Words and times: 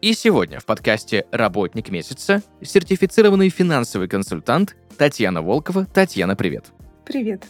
и 0.00 0.12
сегодня 0.12 0.60
в 0.60 0.66
подкасте 0.66 1.26
«Работник 1.32 1.90
месяца» 1.90 2.42
сертифицированный 2.62 3.48
финансовый 3.48 4.08
консультант 4.08 4.76
Татьяна 4.98 5.42
Волкова. 5.42 5.86
Татьяна, 5.86 6.36
привет! 6.36 6.66
Привет. 7.04 7.44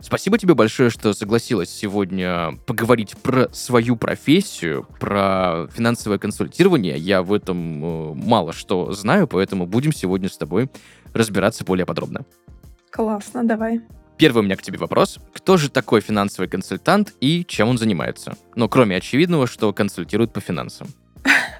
Спасибо 0.00 0.38
тебе 0.38 0.54
большое, 0.54 0.88
что 0.88 1.12
согласилась 1.12 1.68
сегодня 1.68 2.52
поговорить 2.66 3.16
про 3.18 3.52
свою 3.52 3.96
профессию, 3.96 4.86
про 4.98 5.68
финансовое 5.74 6.18
консультирование. 6.18 6.96
Я 6.96 7.22
в 7.22 7.32
этом 7.34 7.84
э, 7.84 8.14
мало 8.14 8.52
что 8.52 8.92
знаю, 8.92 9.28
поэтому 9.28 9.66
будем 9.66 9.92
сегодня 9.92 10.30
с 10.30 10.38
тобой 10.38 10.70
разбираться 11.12 11.64
более 11.64 11.84
подробно. 11.84 12.24
Классно, 12.90 13.44
давай. 13.44 13.82
Первый 14.16 14.40
у 14.40 14.42
меня 14.42 14.56
к 14.56 14.62
тебе 14.62 14.78
вопрос. 14.78 15.18
Кто 15.34 15.56
же 15.56 15.70
такой 15.70 16.00
финансовый 16.00 16.46
консультант 16.46 17.14
и 17.20 17.44
чем 17.46 17.68
он 17.68 17.78
занимается? 17.78 18.36
Ну, 18.54 18.68
кроме 18.68 18.96
очевидного, 18.96 19.46
что 19.46 19.72
консультирует 19.72 20.32
по 20.32 20.40
финансам. 20.40 20.88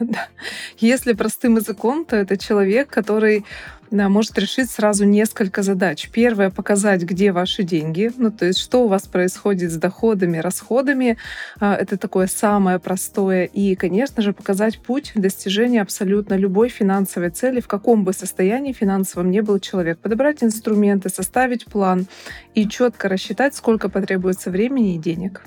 Если 0.78 1.12
простым 1.12 1.56
языком, 1.56 2.04
то 2.04 2.16
это 2.16 2.36
человек, 2.36 2.88
который 2.88 3.44
да, 3.90 4.08
может 4.08 4.38
решить 4.38 4.70
сразу 4.70 5.04
несколько 5.04 5.62
задач. 5.62 6.08
Первое— 6.12 6.50
показать, 6.50 7.02
где 7.02 7.32
ваши 7.32 7.64
деньги, 7.64 8.10
ну, 8.16 8.30
то 8.30 8.46
есть 8.46 8.60
что 8.60 8.84
у 8.84 8.88
вас 8.88 9.08
происходит 9.08 9.72
с 9.72 9.76
доходами, 9.76 10.38
расходами. 10.38 11.16
А, 11.58 11.74
это 11.74 11.96
такое 11.96 12.28
самое 12.28 12.78
простое. 12.78 13.44
И, 13.44 13.74
конечно 13.74 14.22
же, 14.22 14.32
показать 14.32 14.78
путь 14.78 15.12
достижения 15.16 15.82
абсолютно 15.82 16.34
любой 16.34 16.68
финансовой 16.68 17.30
цели, 17.30 17.60
в 17.60 17.66
каком 17.66 18.04
бы 18.04 18.12
состоянии 18.12 18.72
финансовом 18.72 19.30
не 19.30 19.40
был 19.42 19.58
человек. 19.58 19.98
Подобрать 19.98 20.44
инструменты, 20.44 21.08
составить 21.08 21.64
план 21.64 22.06
и 22.54 22.68
четко 22.68 23.08
рассчитать, 23.08 23.56
сколько 23.56 23.88
потребуется 23.88 24.50
времени 24.50 24.94
и 24.94 24.98
денег. 24.98 25.42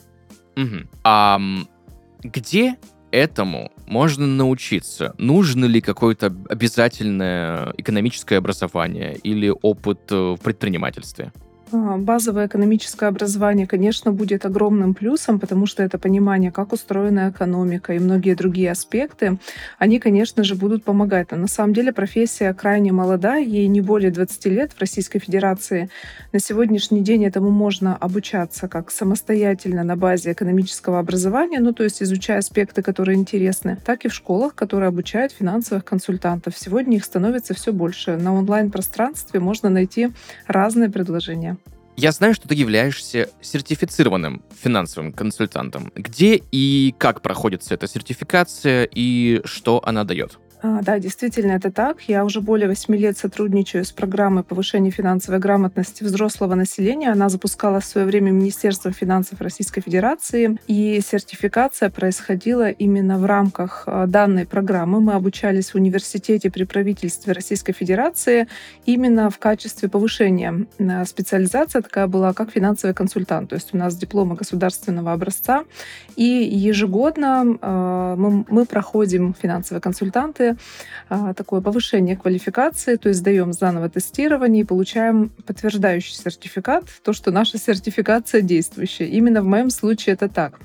Угу. 0.57 0.88
А 1.05 1.39
где 2.23 2.75
этому 3.14 3.72
можно 3.86 4.25
научиться? 4.25 5.14
Нужно 5.17 5.66
ли 5.66 5.80
какое-то 5.81 6.36
обязательное 6.50 7.73
экономическое 7.78 8.38
образование 8.38 9.16
или 9.23 9.53
опыт 9.61 10.11
э, 10.11 10.36
в 10.36 10.39
предпринимательстве? 10.44 11.31
А, 11.73 11.97
базовое 11.97 12.45
экономическое 12.45 13.07
образование, 13.07 13.66
конечно, 13.66 14.11
будет 14.11 14.45
огромным 14.45 14.93
плюсом, 14.93 15.39
потому 15.39 15.66
что 15.66 15.81
это 15.81 15.97
понимание, 15.97 16.52
как 16.52 16.71
устроена 16.71 17.31
экономика 17.31 17.93
и 17.93 17.99
многие 17.99 18.35
другие 18.35 18.69
аспекты, 18.69 19.39
они, 19.79 19.99
конечно 19.99 20.44
же, 20.44 20.55
будут 20.55 20.83
помогать. 20.83 21.31
Но 21.31 21.38
на 21.38 21.47
самом 21.47 21.73
деле 21.73 21.91
профессия 21.91 22.53
крайне 22.53 22.91
молода, 22.91 23.38
ей 23.38 23.67
не 23.67 23.81
более 23.81 24.11
20 24.11 24.45
лет 24.45 24.73
в 24.73 24.79
Российской 24.79 25.17
Федерации. 25.17 25.89
На 26.31 26.39
сегодняшний 26.39 27.01
день 27.01 27.25
этому 27.25 27.49
можно 27.49 27.95
обучаться 27.95 28.67
как 28.67 28.91
самостоятельно 28.91 29.83
на 29.83 29.95
базе 29.95 30.33
экономического 30.33 30.99
образования, 30.99 31.59
ну 31.59 31.73
то 31.73 31.83
есть 31.83 32.03
изучая 32.03 32.39
аспекты, 32.39 32.83
которые 32.83 33.17
интересны, 33.17 33.77
так 33.83 34.05
и 34.05 34.09
в 34.09 34.13
школах, 34.13 34.53
которые 34.53 34.89
обучают 34.89 35.31
финансовых 35.31 35.85
консультантов. 35.85 36.55
Сегодня 36.55 36.97
их 36.97 37.05
становится 37.05 37.55
все 37.55 37.73
больше. 37.73 38.17
На 38.17 38.33
онлайн-пространстве 38.33 39.39
можно 39.39 39.69
найти 39.69 40.11
разные 40.47 40.89
предложения. 40.89 41.57
Я 41.95 42.11
знаю, 42.11 42.33
что 42.33 42.47
ты 42.47 42.55
являешься 42.55 43.29
сертифицированным 43.41 44.43
финансовым 44.61 45.13
консультантом. 45.13 45.91
Где 45.95 46.41
и 46.51 46.93
как 46.97 47.21
проходится 47.21 47.75
эта 47.75 47.87
сертификация 47.87 48.89
и 48.91 49.41
что 49.45 49.81
она 49.85 50.03
дает? 50.03 50.39
А, 50.66 50.81
да, 50.81 50.97
действительно, 50.97 51.51
это 51.51 51.72
так. 51.72 52.03
Я 52.07 52.24
уже 52.24 52.40
более 52.40 52.69
восьми 52.69 52.97
лет 52.97 53.18
сотрудничаю 53.18 53.84
с 53.84 53.91
программой 53.91 54.44
повышения 54.44 54.91
финансовой 54.91 55.41
грамотности 55.41 56.06
взрослого 56.06 56.56
населения. 56.56 57.12
Она 57.12 57.28
запускала 57.28 57.81
в 57.81 57.85
свое 57.85 58.07
время 58.07 58.31
Министерство 58.31 58.94
финансов 58.94 59.41
Российской 59.41 59.81
Федерации. 59.81 60.57
И 60.68 61.02
сертификация 61.06 61.90
происходила 61.90 62.69
именно 62.69 63.18
в 63.18 63.25
рамках 63.25 63.84
а, 63.88 64.07
данной 64.07 64.46
программы. 64.46 65.02
Мы 65.02 65.16
обучались 65.16 65.72
в 65.72 65.75
университете 65.75 66.50
при 66.50 66.63
правительстве 66.63 67.34
Российской 67.34 67.73
Федерации 67.73 68.47
именно 68.85 69.29
в 69.29 69.40
качестве 69.40 69.90
повышения. 69.90 70.66
А, 70.79 71.03
специализация 71.03 71.81
такая 71.81 72.07
была, 72.07 72.31
как 72.31 72.52
финансовый 72.52 72.94
консультант. 72.94 73.50
То 73.50 73.56
есть 73.56 73.73
у 73.73 73.78
нас 73.78 73.97
дипломы 73.97 74.35
государственного 74.35 75.12
образца. 75.12 75.66
И 76.16 76.23
ежегодно 76.23 77.44
мы 78.47 78.66
проходим 78.66 79.35
финансовые 79.41 79.81
консультанты 79.81 80.53
а, 81.09 81.34
такое 81.34 81.62
повышение 81.62 82.18
квалификации, 82.18 82.96
то 82.96 83.09
есть 83.09 83.22
сдаем 83.22 83.53
заново 83.53 83.90
тестирование 83.90 84.64
и 84.64 84.66
получаем 84.66 85.30
подтверждающий 85.46 86.16
сертификат, 86.16 86.86
то, 87.03 87.14
что 87.14 87.31
наша 87.31 87.58
сертификация 87.58 88.41
действующая. 88.41 89.08
Именно 89.08 89.41
в 89.41 89.46
моем 89.46 89.69
случае 89.69 90.14
это 90.14 90.28
так. 90.30 90.59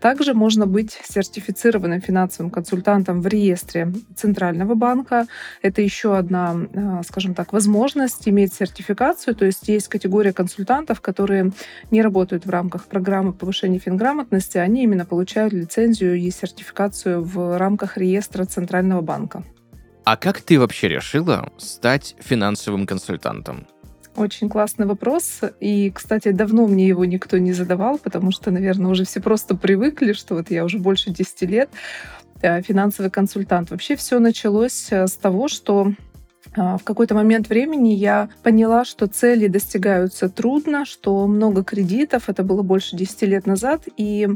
Также 0.00 0.34
можно 0.34 0.66
быть 0.66 0.98
сертифицированным 1.04 2.00
финансовым 2.00 2.50
консультантом 2.50 3.20
в 3.20 3.26
реестре 3.26 3.92
Центрального 4.14 4.74
банка. 4.74 5.26
Это 5.62 5.82
еще 5.82 6.16
одна, 6.16 6.56
а, 6.74 7.02
скажем 7.02 7.34
так, 7.34 7.52
возможность 7.52 8.28
иметь 8.28 8.54
сертификацию, 8.54 9.34
то 9.34 9.44
есть 9.44 9.68
есть 9.68 9.88
категория 9.88 10.32
консультантов, 10.32 11.00
которые 11.00 11.52
не 11.90 12.02
работают 12.02 12.46
в 12.46 12.50
рамках 12.50 12.86
программы 12.86 13.32
повышения 13.32 13.78
финграмотности, 13.78 14.58
они 14.58 14.84
именно 14.84 15.04
получают 15.04 15.52
лицензию 15.52 16.16
и 16.16 16.30
сертификацию 16.30 17.22
в 17.22 17.58
рамках 17.58 17.96
реестра 17.96 18.44
Центрального 18.44 19.00
банка. 19.00 19.33
А 20.04 20.16
как 20.16 20.42
ты 20.42 20.60
вообще 20.60 20.88
решила 20.88 21.50
стать 21.56 22.14
финансовым 22.20 22.86
консультантом? 22.86 23.66
Очень 24.16 24.48
классный 24.48 24.86
вопрос. 24.86 25.40
И, 25.60 25.90
кстати, 25.90 26.30
давно 26.30 26.66
мне 26.66 26.86
его 26.86 27.04
никто 27.04 27.38
не 27.38 27.52
задавал, 27.52 27.98
потому 27.98 28.30
что, 28.30 28.50
наверное, 28.50 28.90
уже 28.90 29.04
все 29.04 29.20
просто 29.20 29.56
привыкли, 29.56 30.12
что 30.12 30.34
вот 30.34 30.50
я 30.50 30.64
уже 30.64 30.78
больше 30.78 31.10
10 31.10 31.42
лет 31.42 31.70
э, 32.42 32.62
финансовый 32.62 33.10
консультант. 33.10 33.70
Вообще 33.70 33.96
все 33.96 34.20
началось 34.20 34.88
э, 34.90 35.06
с 35.06 35.12
того, 35.14 35.48
что 35.48 35.94
в 36.56 36.80
какой-то 36.84 37.14
момент 37.14 37.48
времени 37.48 37.90
я 37.90 38.28
поняла, 38.42 38.84
что 38.84 39.06
цели 39.06 39.48
достигаются 39.48 40.28
трудно, 40.28 40.84
что 40.84 41.26
много 41.26 41.64
кредитов, 41.64 42.28
это 42.28 42.42
было 42.42 42.62
больше 42.62 42.96
10 42.96 43.22
лет 43.22 43.46
назад, 43.46 43.82
и 43.96 44.28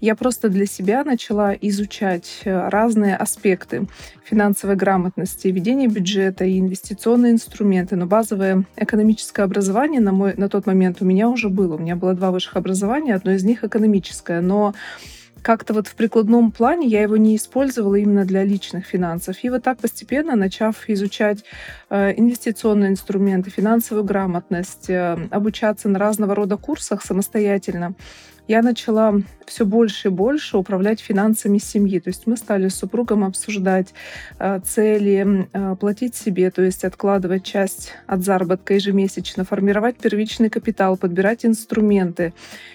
я 0.00 0.14
просто 0.14 0.48
для 0.48 0.66
себя 0.66 1.04
начала 1.04 1.52
изучать 1.52 2.40
э, 2.44 2.68
разные 2.68 3.16
аспекты 3.16 3.86
финансовой 4.24 4.76
грамотности, 4.76 5.48
ведения 5.48 5.88
бюджета 5.88 6.44
и 6.44 6.58
инвестиционные 6.58 7.32
инструменты. 7.32 7.96
Но 7.96 8.06
базовое 8.06 8.64
экономическое 8.76 9.42
образование 9.42 10.00
на, 10.00 10.12
мой, 10.12 10.34
на 10.36 10.48
тот 10.48 10.66
момент 10.66 11.00
у 11.00 11.04
меня 11.04 11.28
уже 11.28 11.48
было. 11.48 11.76
У 11.76 11.78
меня 11.78 11.96
было 11.96 12.14
два 12.14 12.30
высших 12.30 12.56
образования, 12.56 13.14
одно 13.14 13.32
из 13.32 13.44
них 13.44 13.64
экономическое, 13.64 14.40
но 14.40 14.74
как-то 15.46 15.74
вот 15.74 15.86
в 15.86 15.94
прикладном 15.94 16.50
плане 16.50 16.88
я 16.88 17.02
его 17.02 17.16
не 17.16 17.36
использовала 17.36 17.94
именно 17.94 18.24
для 18.24 18.42
личных 18.42 18.84
финансов. 18.84 19.44
И 19.44 19.48
вот 19.48 19.62
так 19.62 19.78
постепенно, 19.78 20.34
начав 20.34 20.88
изучать 20.88 21.44
э, 21.88 22.18
инвестиционные 22.18 22.90
инструменты, 22.90 23.50
финансовую 23.50 24.02
грамотность, 24.02 24.90
э, 24.90 25.16
обучаться 25.30 25.88
на 25.88 26.00
разного 26.00 26.34
рода 26.34 26.56
курсах 26.56 27.00
самостоятельно, 27.04 27.94
я 28.48 28.62
начала 28.62 29.14
все 29.46 29.64
больше 29.64 30.08
и 30.08 30.10
больше 30.10 30.56
управлять 30.56 31.00
финансами 31.00 31.58
семьи. 31.58 31.98
То 32.00 32.08
есть 32.08 32.26
мы 32.26 32.36
стали 32.36 32.68
с 32.68 32.76
супругом 32.76 33.24
обсуждать 33.24 33.94
э, 34.38 34.60
цели, 34.64 35.48
э, 35.52 35.76
платить 35.76 36.14
себе, 36.14 36.50
то 36.50 36.62
есть 36.62 36.84
откладывать 36.84 37.44
часть 37.44 37.92
от 38.06 38.24
заработка 38.24 38.74
ежемесячно, 38.74 39.44
формировать 39.44 39.96
первичный 39.96 40.50
капитал, 40.50 40.96
подбирать 40.96 41.44
инструменты. 41.44 42.34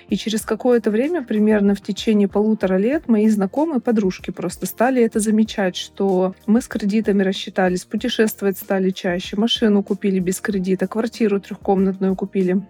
И 0.10 0.18
через 0.18 0.42
какое-то 0.42 0.92
время, 0.92 1.24
примерно 1.24 1.75
в 1.75 1.81
течение 1.81 2.28
полутора 2.28 2.78
лет, 2.78 3.07
мои 3.07 3.30
знакомые 3.30 3.80
подружки 3.80 4.31
просто 4.31 4.66
стали 4.66 5.01
это 5.01 5.19
замечать, 5.19 5.75
что 5.75 6.36
мы 6.46 6.62
с 6.62 6.68
кредитами 6.68 7.24
рассчитались, 7.24 7.86
путешествовать 7.86 8.57
стали 8.57 8.90
чаще, 8.90 9.38
машину 9.38 9.84
купили 9.84 10.19
без 10.19 10.42
кредита, 10.42 10.88
квартиру 10.88 11.40
трехкомнатную 11.40 12.16
купили 12.16 12.62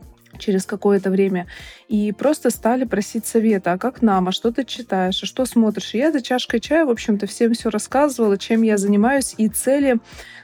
через 0.41 0.65
какое-то 0.65 1.09
время, 1.09 1.47
и 1.88 2.11
просто 2.11 2.49
стали 2.49 2.83
просить 2.83 3.25
совета, 3.25 3.73
а 3.73 3.77
как 3.77 4.01
нам, 4.01 4.27
а 4.27 4.31
что 4.31 4.51
ты 4.51 4.65
читаешь, 4.65 5.23
а 5.23 5.25
что 5.25 5.45
смотришь. 5.45 5.93
И 5.93 5.99
я 5.99 6.11
за 6.11 6.21
чашкой 6.21 6.59
чая, 6.59 6.85
в 6.85 6.89
общем-то, 6.89 7.27
всем 7.27 7.53
все 7.53 7.69
рассказывала, 7.69 8.38
чем 8.38 8.63
я 8.63 8.77
занимаюсь, 8.77 9.35
и 9.38 9.47
цели 9.47 9.99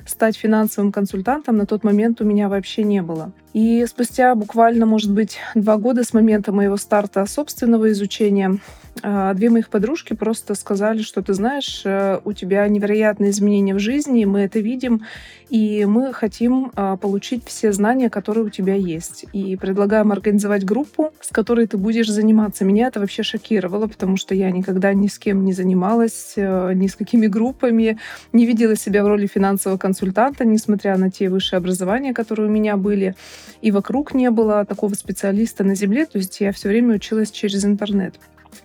стать 0.06 0.38
финансовым 0.38 0.92
консультантом 0.92 1.58
на 1.58 1.66
тот 1.66 1.84
момент 1.84 2.22
у 2.22 2.24
меня 2.24 2.48
вообще 2.48 2.84
не 2.84 3.02
было. 3.02 3.32
И 3.58 3.84
спустя 3.88 4.36
буквально, 4.36 4.86
может 4.86 5.12
быть, 5.12 5.40
два 5.56 5.78
года 5.78 6.04
с 6.04 6.14
момента 6.14 6.52
моего 6.52 6.78
старта 6.78 7.26
собственного 7.26 7.92
изучения, 7.92 8.60
а, 9.04 9.34
две 9.34 9.50
моих 9.50 9.70
подружки 9.70 10.14
просто 10.14 10.56
сказали, 10.56 11.02
что 11.02 11.22
ты 11.22 11.34
знаешь, 11.34 11.82
э, 11.86 12.20
у 12.24 12.34
тебя 12.34 12.68
невероятные 12.68 13.32
изменения 13.32 13.74
в 13.74 13.80
жизни, 13.80 14.26
мы 14.26 14.42
это 14.42 14.60
видим, 14.60 15.02
и 15.50 15.86
мы 15.86 16.14
хотим 16.14 16.72
а, 16.76 16.98
получить 16.98 17.46
все 17.46 17.72
знания, 17.72 18.10
которые 18.10 18.46
у 18.46 18.50
тебя 18.50 18.74
есть. 18.74 19.26
И 19.34 19.56
предлагаем 19.56 20.12
организовать 20.12 20.66
группу, 20.66 21.14
с 21.22 21.30
которой 21.30 21.68
ты 21.68 21.78
будешь 21.78 22.10
заниматься. 22.10 22.66
Меня 22.66 22.88
это 22.88 23.00
вообще 23.00 23.24
шокировало, 23.24 23.88
потому 23.88 24.18
что 24.18 24.36
я 24.36 24.52
никогда 24.52 24.94
ни 24.94 25.08
с 25.08 25.18
кем 25.18 25.46
не 25.46 25.54
занималась, 25.54 26.34
э, 26.36 26.74
ни 26.74 26.88
с 26.88 26.96
какими 26.96 27.28
группами, 27.28 27.98
не 28.34 28.46
видела 28.46 28.76
себя 28.76 29.04
в 29.04 29.08
роли 29.08 29.28
финансового 29.28 29.78
консультанта, 29.78 30.46
несмотря 30.46 30.98
на 30.98 31.10
те 31.10 31.30
высшие 31.30 31.58
образования, 31.58 32.14
которые 32.14 32.50
у 32.50 32.52
меня 32.52 32.78
были. 32.78 33.16
И 33.62 33.72
вокруг 33.72 34.14
не 34.14 34.30
было 34.30 34.66
такого 34.66 34.94
специалиста 34.94 35.64
на 35.64 35.76
земле, 35.76 36.06
то 36.06 36.18
есть 36.18 36.40
я 36.40 36.52
все 36.52 36.70
время 36.70 36.96
училась 36.96 37.32
через 37.32 37.66
интернет. 37.66 38.16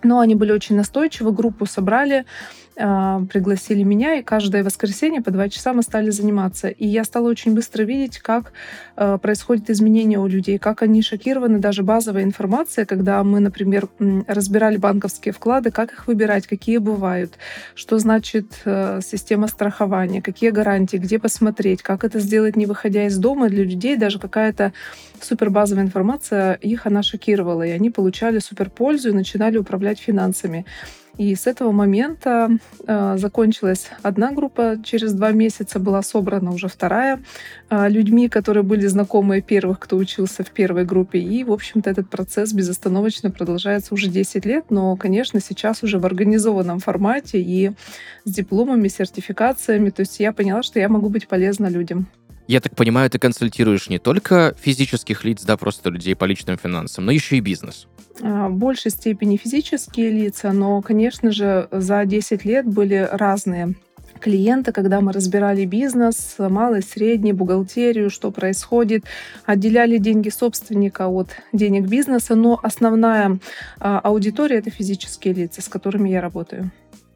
Но 0.01 0.19
они 0.19 0.35
были 0.35 0.51
очень 0.51 0.75
настойчивы, 0.75 1.31
группу 1.31 1.65
собрали, 1.65 2.25
пригласили 2.75 3.83
меня, 3.83 4.15
и 4.15 4.23
каждое 4.23 4.63
воскресенье 4.63 5.21
по 5.21 5.31
два 5.31 5.49
часа 5.49 5.73
мы 5.73 5.83
стали 5.83 6.09
заниматься. 6.09 6.69
И 6.69 6.87
я 6.87 7.03
стала 7.03 7.29
очень 7.29 7.53
быстро 7.53 7.83
видеть, 7.83 8.19
как 8.19 8.53
а, 8.95 9.17
происходят 9.17 9.69
изменения 9.69 10.19
у 10.19 10.27
людей, 10.27 10.57
как 10.57 10.81
они 10.81 11.01
шокированы, 11.01 11.59
даже 11.59 11.83
базовая 11.83 12.23
информация, 12.23 12.85
когда 12.85 13.23
мы, 13.23 13.39
например, 13.39 13.87
разбирали 14.27 14.77
банковские 14.77 15.33
вклады, 15.33 15.71
как 15.71 15.93
их 15.93 16.07
выбирать, 16.07 16.47
какие 16.47 16.77
бывают, 16.77 17.33
что 17.75 17.99
значит 17.99 18.61
э, 18.65 18.99
система 19.03 19.47
страхования, 19.47 20.21
какие 20.21 20.49
гарантии, 20.49 20.97
где 20.97 21.19
посмотреть, 21.19 21.81
как 21.81 22.03
это 22.03 22.19
сделать, 22.19 22.55
не 22.55 22.65
выходя 22.65 23.05
из 23.05 23.17
дома. 23.17 23.49
Для 23.49 23.63
людей 23.63 23.97
даже 23.97 24.19
какая-то 24.19 24.73
супербазовая 25.21 25.83
информация, 25.83 26.53
их 26.55 26.85
она 26.85 27.03
шокировала, 27.03 27.63
и 27.63 27.71
они 27.71 27.89
получали 27.89 28.39
суперпользу 28.39 29.09
и 29.09 29.13
начинали 29.13 29.57
управлять 29.57 29.99
финансами. 29.99 30.65
И 31.17 31.35
с 31.35 31.45
этого 31.45 31.71
момента 31.71 32.57
э, 32.87 33.17
закончилась 33.17 33.89
одна 34.01 34.31
группа, 34.31 34.77
через 34.83 35.13
два 35.13 35.31
месяца 35.31 35.79
была 35.79 36.01
собрана 36.01 36.51
уже 36.51 36.67
вторая 36.67 37.21
э, 37.69 37.87
людьми, 37.89 38.29
которые 38.29 38.63
были 38.63 38.87
знакомые 38.87 39.43
первых, 39.43 39.79
кто 39.79 39.95
учился 39.97 40.43
в 40.43 40.49
первой 40.49 40.85
группе. 40.85 41.19
И, 41.19 41.43
в 41.43 41.51
общем-то, 41.51 41.89
этот 41.91 42.09
процесс 42.09 42.51
безостановочно 42.51 43.29
продолжается 43.29 43.93
уже 43.93 44.07
10 44.07 44.45
лет, 44.45 44.65
но, 44.71 44.95
конечно, 44.95 45.39
сейчас 45.39 45.83
уже 45.83 45.99
в 45.99 46.05
организованном 46.05 46.79
формате 46.79 47.39
и 47.39 47.71
с 48.25 48.31
дипломами, 48.31 48.87
сертификациями. 48.87 49.91
То 49.91 49.99
есть 49.99 50.19
я 50.19 50.33
поняла, 50.33 50.63
что 50.63 50.79
я 50.79 50.89
могу 50.89 51.09
быть 51.09 51.27
полезна 51.27 51.67
людям. 51.67 52.07
Я 52.47 52.59
так 52.59 52.75
понимаю, 52.75 53.09
ты 53.09 53.19
консультируешь 53.19 53.89
не 53.89 53.99
только 53.99 54.55
физических 54.59 55.23
лиц, 55.23 55.43
да, 55.43 55.55
просто 55.57 55.89
людей 55.89 56.15
по 56.15 56.25
личным 56.25 56.57
финансам, 56.57 57.05
но 57.05 57.11
еще 57.11 57.37
и 57.37 57.39
бизнес. 57.39 57.87
А, 58.21 58.49
в 58.49 58.53
большей 58.53 58.91
степени 58.91 59.37
физические 59.37 60.11
лица, 60.11 60.51
но, 60.51 60.81
конечно 60.81 61.31
же, 61.31 61.67
за 61.71 62.05
10 62.05 62.45
лет 62.45 62.67
были 62.67 63.07
разные 63.11 63.75
клиенты, 64.19 64.71
когда 64.71 65.01
мы 65.01 65.11
разбирали 65.11 65.65
бизнес, 65.65 66.35
малый, 66.37 66.81
средний, 66.81 67.33
бухгалтерию, 67.33 68.09
что 68.09 68.31
происходит, 68.31 69.03
отделяли 69.45 69.97
деньги 69.97 70.29
собственника 70.29 71.07
от 71.07 71.29
денег 71.51 71.87
бизнеса, 71.87 72.35
но 72.35 72.59
основная 72.63 73.39
а, 73.79 73.99
аудитория— 73.99 74.57
это 74.59 74.69
физические 74.69 75.33
лица, 75.33 75.61
с 75.61 75.67
которыми 75.67 76.09
я 76.09 76.21
работаю. 76.21 76.71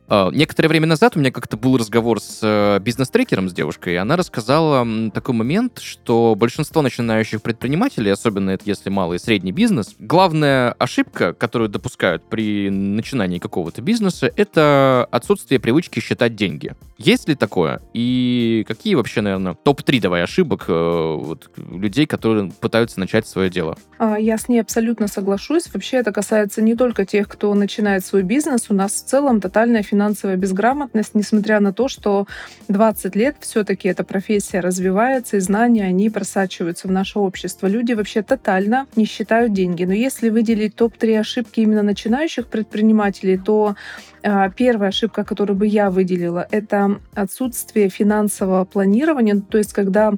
Uh, 0.10 0.34
некоторое 0.34 0.70
время 0.70 0.88
назад 0.88 1.18
у 1.18 1.20
меня 1.20 1.32
как-то 1.32 1.58
был 1.58 1.76
разговор 1.76 2.22
с 2.22 2.42
uh, 2.42 2.80
бизнес-трекером, 2.80 3.50
с 3.50 3.54
девушкой, 3.54 3.96
и 3.96 3.98
она 3.98 4.16
рассказала 4.16 4.88
такой 5.12 5.36
момент, 5.36 5.80
что 5.80 6.34
большинство 6.38 6.82
начинающих 6.82 7.42
предпринимателей, 7.42 8.12
особенно 8.12 8.52
это 8.52 8.64
если 8.66 8.90
малый 8.90 9.18
и 9.18 9.20
средний 9.20 9.52
бизнес, 9.52 9.96
главная 10.00 10.72
ошибка, 10.80 11.34
которую 11.34 11.70
допускают 11.70 12.24
при 12.24 12.70
начинании 12.70 13.40
какого-то 13.40 13.82
бизнеса, 13.82 14.32
это 14.34 15.06
отсутствие 15.12 15.60
привычки 15.60 16.00
считать 16.00 16.36
деньги. 16.36 16.74
Есть 16.98 17.28
ли 17.28 17.36
такое? 17.36 17.82
И 17.94 18.64
какие 18.66 18.96
вообще, 18.96 19.20
наверное, 19.20 19.56
топ-3 19.56 20.00
давай 20.00 20.24
ошибок 20.24 20.66
uh, 20.70 21.18
вот, 21.18 21.52
людей, 21.70 22.06
которые 22.06 22.50
пытаются 22.62 23.02
начать 23.02 23.28
свое 23.28 23.50
дело? 23.50 23.78
Я 24.00 24.38
с 24.38 24.48
ней 24.48 24.60
абсолютно 24.62 25.08
соглашусь. 25.08 25.66
Вообще 25.74 25.98
это 25.98 26.12
касается 26.14 26.62
не 26.62 26.76
только 26.76 27.06
тех, 27.06 27.28
кто 27.28 27.54
начинает 27.54 28.06
свой 28.06 28.24
бизнес. 28.24 28.68
У 28.70 28.74
нас 28.74 28.94
в 28.94 29.06
целом 29.06 29.42
тотальная 29.42 29.84
финансовая 29.84 29.97
финансовая 29.98 30.38
безграмотность, 30.38 31.16
несмотря 31.16 31.60
на 31.60 31.74
то, 31.74 31.88
что 31.88 32.28
20 32.68 33.16
лет 33.16 33.36
все-таки 33.40 33.88
эта 33.88 34.04
профессия 34.04 34.60
развивается, 34.60 35.38
и 35.38 35.40
знания, 35.40 35.86
они 35.86 36.12
просачиваются 36.12 36.88
в 36.88 36.92
наше 36.92 37.18
общество. 37.18 37.66
Люди 37.66 37.94
вообще 37.94 38.22
тотально 38.22 38.86
не 38.96 39.06
считают 39.06 39.54
деньги. 39.54 39.86
Но 39.86 39.94
если 39.94 40.30
выделить 40.30 40.76
топ-3 40.76 41.20
ошибки 41.20 41.62
именно 41.62 41.82
начинающих 41.82 42.46
предпринимателей, 42.46 43.40
то 43.40 43.76
а, 44.24 44.50
первая 44.50 44.90
ошибка, 44.90 45.24
которую 45.24 45.58
бы 45.58 45.68
я 45.68 45.90
выделила, 45.90 46.48
это 46.52 47.00
отсутствие 47.16 47.90
финансового 47.90 48.66
планирования. 48.66 49.42
То 49.50 49.58
есть, 49.58 49.74
когда 49.74 50.14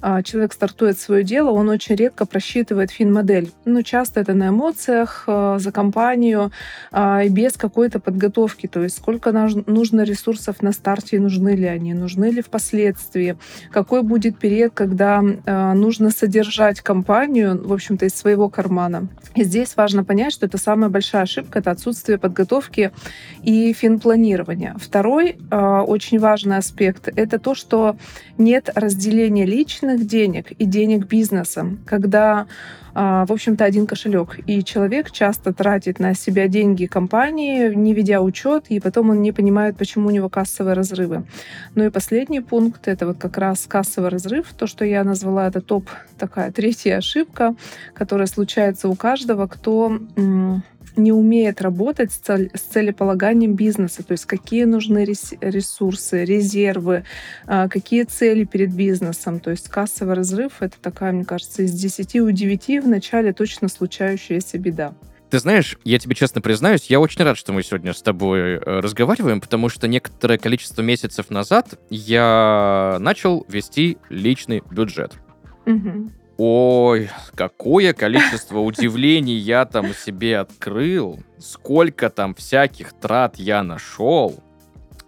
а, 0.00 0.22
человек 0.22 0.52
стартует 0.52 0.98
свое 0.98 1.24
дело, 1.24 1.50
он 1.50 1.68
очень 1.68 1.94
редко 1.94 2.26
просчитывает 2.26 2.90
фин-модель. 2.90 3.50
Ну, 3.64 3.82
часто 3.82 4.20
это 4.20 4.34
на 4.34 4.48
эмоциях, 4.48 5.24
а, 5.26 5.58
за 5.58 5.72
компанию, 5.72 6.50
и 6.94 7.28
без 7.28 7.56
какой-то 7.56 8.00
подготовки. 8.00 8.66
То 8.66 8.82
есть, 8.82 8.96
сколько 8.96 9.23
нужно 9.32 10.02
ресурсов 10.02 10.62
на 10.62 10.72
старте, 10.72 11.20
нужны 11.20 11.50
ли 11.50 11.66
они, 11.66 11.94
нужны 11.94 12.26
ли 12.26 12.42
впоследствии, 12.42 13.36
какой 13.70 14.02
будет 14.02 14.38
период, 14.38 14.72
когда 14.74 15.22
нужно 15.74 16.10
содержать 16.10 16.80
компанию, 16.80 17.60
в 17.66 17.72
общем-то, 17.72 18.06
из 18.06 18.14
своего 18.14 18.48
кармана. 18.48 19.08
И 19.34 19.44
здесь 19.44 19.76
важно 19.76 20.04
понять, 20.04 20.32
что 20.32 20.46
это 20.46 20.58
самая 20.58 20.90
большая 20.90 21.22
ошибка, 21.22 21.58
это 21.58 21.70
отсутствие 21.70 22.18
подготовки 22.18 22.92
и 23.42 23.72
финпланирования. 23.72 24.76
Второй 24.78 25.36
э, 25.50 25.80
очень 25.86 26.18
важный 26.18 26.58
аспект— 26.58 27.08
это 27.16 27.38
то, 27.38 27.54
что 27.54 27.96
нет 28.38 28.70
разделения 28.74 29.46
личных 29.46 30.06
денег 30.06 30.52
и 30.52 30.64
денег 30.64 31.06
бизнеса, 31.06 31.76
когда 31.86 32.46
в 32.94 33.32
общем-то, 33.32 33.64
один 33.64 33.88
кошелек. 33.88 34.38
И 34.46 34.62
человек 34.62 35.10
часто 35.10 35.52
тратит 35.52 35.98
на 35.98 36.14
себя 36.14 36.46
деньги 36.46 36.86
компании, 36.86 37.74
не 37.74 37.92
ведя 37.92 38.20
учет, 38.20 38.66
и 38.68 38.78
потом 38.78 39.10
не 39.22 39.32
понимает, 39.32 39.76
почему 39.76 40.08
у 40.08 40.10
него 40.10 40.28
кассовые 40.28 40.74
разрывы. 40.74 41.24
Ну 41.74 41.84
и 41.84 41.90
последний 41.90 42.40
пункт— 42.40 42.82
это 42.88 43.06
вот 43.06 43.18
как 43.18 43.38
раз 43.38 43.66
кассовый 43.66 44.10
разрыв. 44.10 44.52
То, 44.56 44.66
что 44.66 44.84
я 44.84 45.04
назвала, 45.04 45.48
это 45.48 45.60
топ, 45.60 45.88
такая 46.18 46.52
третья 46.52 46.98
ошибка, 46.98 47.54
которая 47.94 48.26
случается 48.26 48.88
у 48.88 48.94
каждого, 48.94 49.46
кто 49.46 49.98
не 50.96 51.12
умеет 51.12 51.60
работать 51.60 52.12
с, 52.12 52.16
цель, 52.16 52.50
с 52.54 52.60
целеполаганием 52.60 53.54
бизнеса, 53.54 54.02
то 54.02 54.12
есть 54.12 54.26
какие 54.26 54.64
нужны 54.64 55.04
ресурсы, 55.04 56.24
резервы, 56.24 57.04
а, 57.46 57.68
какие 57.68 58.04
цели 58.04 58.44
перед 58.44 58.72
бизнесом. 58.72 59.40
То 59.40 59.50
есть 59.50 59.68
кассовый 59.68 60.14
разрыв— 60.14 60.52
это 60.60 60.76
такая, 60.80 61.12
мне 61.12 61.24
кажется, 61.24 61.62
из 61.62 61.72
10 61.72 62.16
у 62.20 62.30
9 62.30 62.84
в 62.84 62.88
начале 62.88 63.32
точно 63.32 63.68
случающаяся 63.68 64.58
беда. 64.58 64.94
Ты 65.30 65.38
знаешь, 65.38 65.78
я 65.84 65.98
тебе 65.98 66.14
честно 66.14 66.40
признаюсь, 66.40 66.86
я 66.86 67.00
очень 67.00 67.24
рад, 67.24 67.36
что 67.36 67.52
мы 67.52 67.62
сегодня 67.62 67.92
с 67.92 68.02
тобой 68.02 68.56
э, 68.56 68.58
разговариваем, 68.58 69.40
потому 69.40 69.68
что 69.68 69.88
некоторое 69.88 70.38
количество 70.38 70.82
месяцев 70.82 71.30
назад 71.30 71.78
я 71.90 72.98
начал 73.00 73.44
вести 73.48 73.98
личный 74.10 74.62
бюджет. 74.70 75.14
Угу. 75.66 76.10
Ой, 76.36 77.10
какое 77.34 77.92
количество 77.92 78.58
удивлений 78.60 79.36
я 79.36 79.64
там 79.64 79.94
себе 79.94 80.38
открыл, 80.38 81.20
сколько 81.38 82.10
там 82.10 82.34
всяких 82.34 82.92
трат 82.92 83.36
я 83.36 83.62
нашел. 83.62 84.42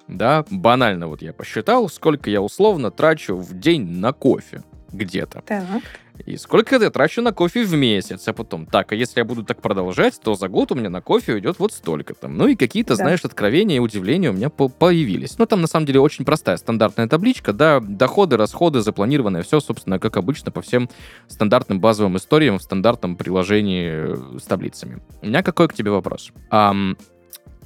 Да, 0.09 0.45
банально 0.51 1.09
вот 1.09 1.21
я 1.23 1.33
посчитал, 1.33 1.89
сколько 1.89 2.31
я 2.31 2.41
условно 2.41 2.91
трачу 2.93 3.37
в 3.37 3.59
день 3.59 3.87
на 3.99 4.13
кофе 4.13 4.63
где-то. 4.93 5.43
Так. 5.43 5.83
И 6.25 6.37
сколько 6.37 6.77
я 6.77 6.91
трачу 6.91 7.23
на 7.23 7.33
кофе 7.33 7.65
в 7.65 7.75
месяц, 7.75 8.27
а 8.29 8.33
потом, 8.33 8.67
так, 8.67 8.93
а 8.93 8.95
если 8.95 9.21
я 9.21 9.25
буду 9.25 9.45
так 9.45 9.61
продолжать, 9.61 10.19
то 10.21 10.35
за 10.35 10.49
год 10.49 10.73
у 10.73 10.75
меня 10.75 10.91
на 10.91 11.01
кофе 11.01 11.35
уйдет 11.35 11.59
вот 11.59 11.73
столько 11.73 12.15
там. 12.15 12.37
Ну 12.37 12.49
и 12.49 12.57
какие-то, 12.57 12.97
да. 12.97 13.05
знаешь, 13.05 13.25
откровения 13.25 13.77
и 13.77 13.81
удивления 13.81 14.31
у 14.31 14.33
меня 14.33 14.49
по 14.49 14.69
появились. 14.69 15.39
Но 15.39 15.47
там, 15.47 15.61
на 15.61 15.67
самом 15.67 15.87
деле, 15.87 16.01
очень 16.01 16.25
простая 16.25 16.57
стандартная 16.57 17.09
табличка, 17.09 17.53
да, 17.53 17.81
доходы, 17.81 18.37
расходы, 18.37 18.81
запланированное, 18.81 19.43
все, 19.43 19.61
собственно, 19.61 19.99
как 19.99 20.17
обычно, 20.17 20.51
по 20.51 20.63
всем 20.63 20.89
стандартным 21.29 21.81
базовым 21.81 22.17
историям 22.17 22.59
в 22.59 22.63
стандартном 22.63 23.17
приложении 23.17 24.37
э, 24.37 24.39
с 24.39 24.45
таблицами. 24.45 25.01
У 25.23 25.27
меня 25.27 25.43
какой 25.43 25.69
к 25.69 25.75
тебе 25.75 25.91
вопрос? 25.91 26.33
А, 26.51 26.75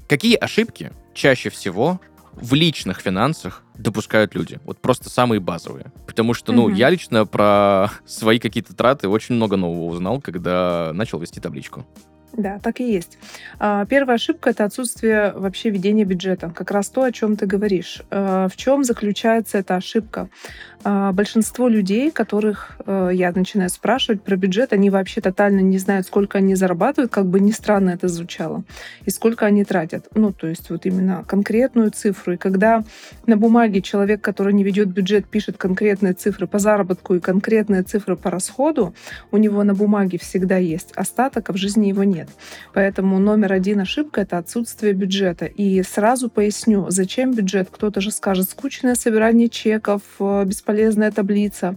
какие 0.09 0.37
ошибки 0.37 0.93
чаще 1.15 1.51
всего 1.51 2.01
в 2.33 2.55
личных 2.55 3.01
финансах 3.01 3.63
допускают 3.75 4.35
люди. 4.35 4.61
Вот 4.65 4.79
просто 4.79 5.11
самые 5.11 5.41
базовые. 5.41 5.93
Потому 6.07 6.35
что, 6.35 6.53
ну, 6.53 6.65
угу. 6.65 6.75
я 6.75 6.91
лично 6.91 7.27
про 7.27 7.91
свои 8.07 8.39
какие-то 8.39 8.75
траты 8.75 9.09
очень 9.09 9.35
много 9.35 9.57
нового 9.57 9.85
узнал, 9.85 10.21
когда 10.21 10.93
начал 10.95 11.19
вести 11.19 11.41
табличку. 11.41 11.87
Да, 12.33 12.59
так 12.63 12.81
и 12.81 12.93
есть. 12.93 13.19
А, 13.59 13.85
первая 13.87 14.17
ошибка 14.17 14.51
это 14.51 14.65
отсутствие 14.65 15.33
вообще 15.35 15.71
ведения 15.71 16.05
бюджета. 16.05 16.53
Как 16.55 16.71
раз 16.71 16.89
то, 16.89 17.03
о 17.03 17.13
чем 17.13 17.37
ты 17.37 17.47
говоришь. 17.47 18.03
А, 18.11 18.49
в 18.49 18.57
чем 18.57 18.85
заключается 18.85 19.59
эта 19.59 19.77
ошибка? 19.77 20.29
А, 20.83 21.13
большинство 21.13 21.69
людей, 21.69 22.11
которых 22.11 22.79
э, 22.87 23.11
я 23.13 23.33
начинаю 23.33 23.69
спрашивать 23.69 24.23
про 24.23 24.37
бюджет, 24.37 24.73
они 24.73 24.89
вообще 24.89 25.21
тотально 25.21 25.61
не 25.61 25.77
знают, 25.77 26.07
сколько 26.07 26.39
они 26.39 26.55
зарабатывают, 26.55 27.13
как 27.13 27.27
бы 27.27 27.39
ни 27.39 27.51
странно 27.51 27.91
это 27.91 28.09
звучало, 28.09 28.65
и 29.05 29.11
сколько 29.11 29.45
они 29.45 29.65
тратят. 29.65 30.07
Ну, 30.15 30.33
то 30.33 30.47
есть 30.47 30.71
вот 30.71 30.87
именно 30.87 31.23
конкретную 31.25 31.91
цифру. 31.91 32.35
И 32.35 32.37
когда 32.39 32.83
на 33.27 33.37
бумаге 33.37 33.83
человек, 33.83 34.23
который 34.23 34.55
не 34.55 34.65
ведет 34.65 34.89
бюджет, 34.89 35.27
пишет 35.27 35.59
конкретные 35.59 36.15
цифры 36.15 36.47
по 36.47 36.59
заработку 36.59 37.15
и 37.15 37.21
конкретные 37.21 37.83
цифры 37.83 38.17
по 38.17 38.31
расходу, 38.31 38.95
у 39.33 39.37
него 39.37 39.63
на 39.65 39.75
бумаге 39.75 40.19
всегда 40.19 40.57
есть 40.57 40.93
остаток, 40.93 41.51
а 41.51 41.53
в 41.53 41.57
жизни 41.57 41.89
его 41.89 42.05
нет. 42.05 42.20
Поэтому 42.73 43.19
номер 43.19 43.53
один 43.53 43.81
ошибка— 43.81 44.21
это 44.23 44.39
отсутствие 44.39 44.93
бюджета. 44.93 45.47
И 45.47 45.83
сразу 45.83 46.29
поясню, 46.29 46.87
зачем 46.89 47.33
бюджет. 47.33 47.69
Кто-то 47.71 48.01
же 48.01 48.11
скажет, 48.11 48.51
скучное 48.51 48.95
собирание 48.95 49.49
чеков, 49.49 50.03
э, 50.19 50.45
бесполезная 50.45 51.11
таблица. 51.11 51.77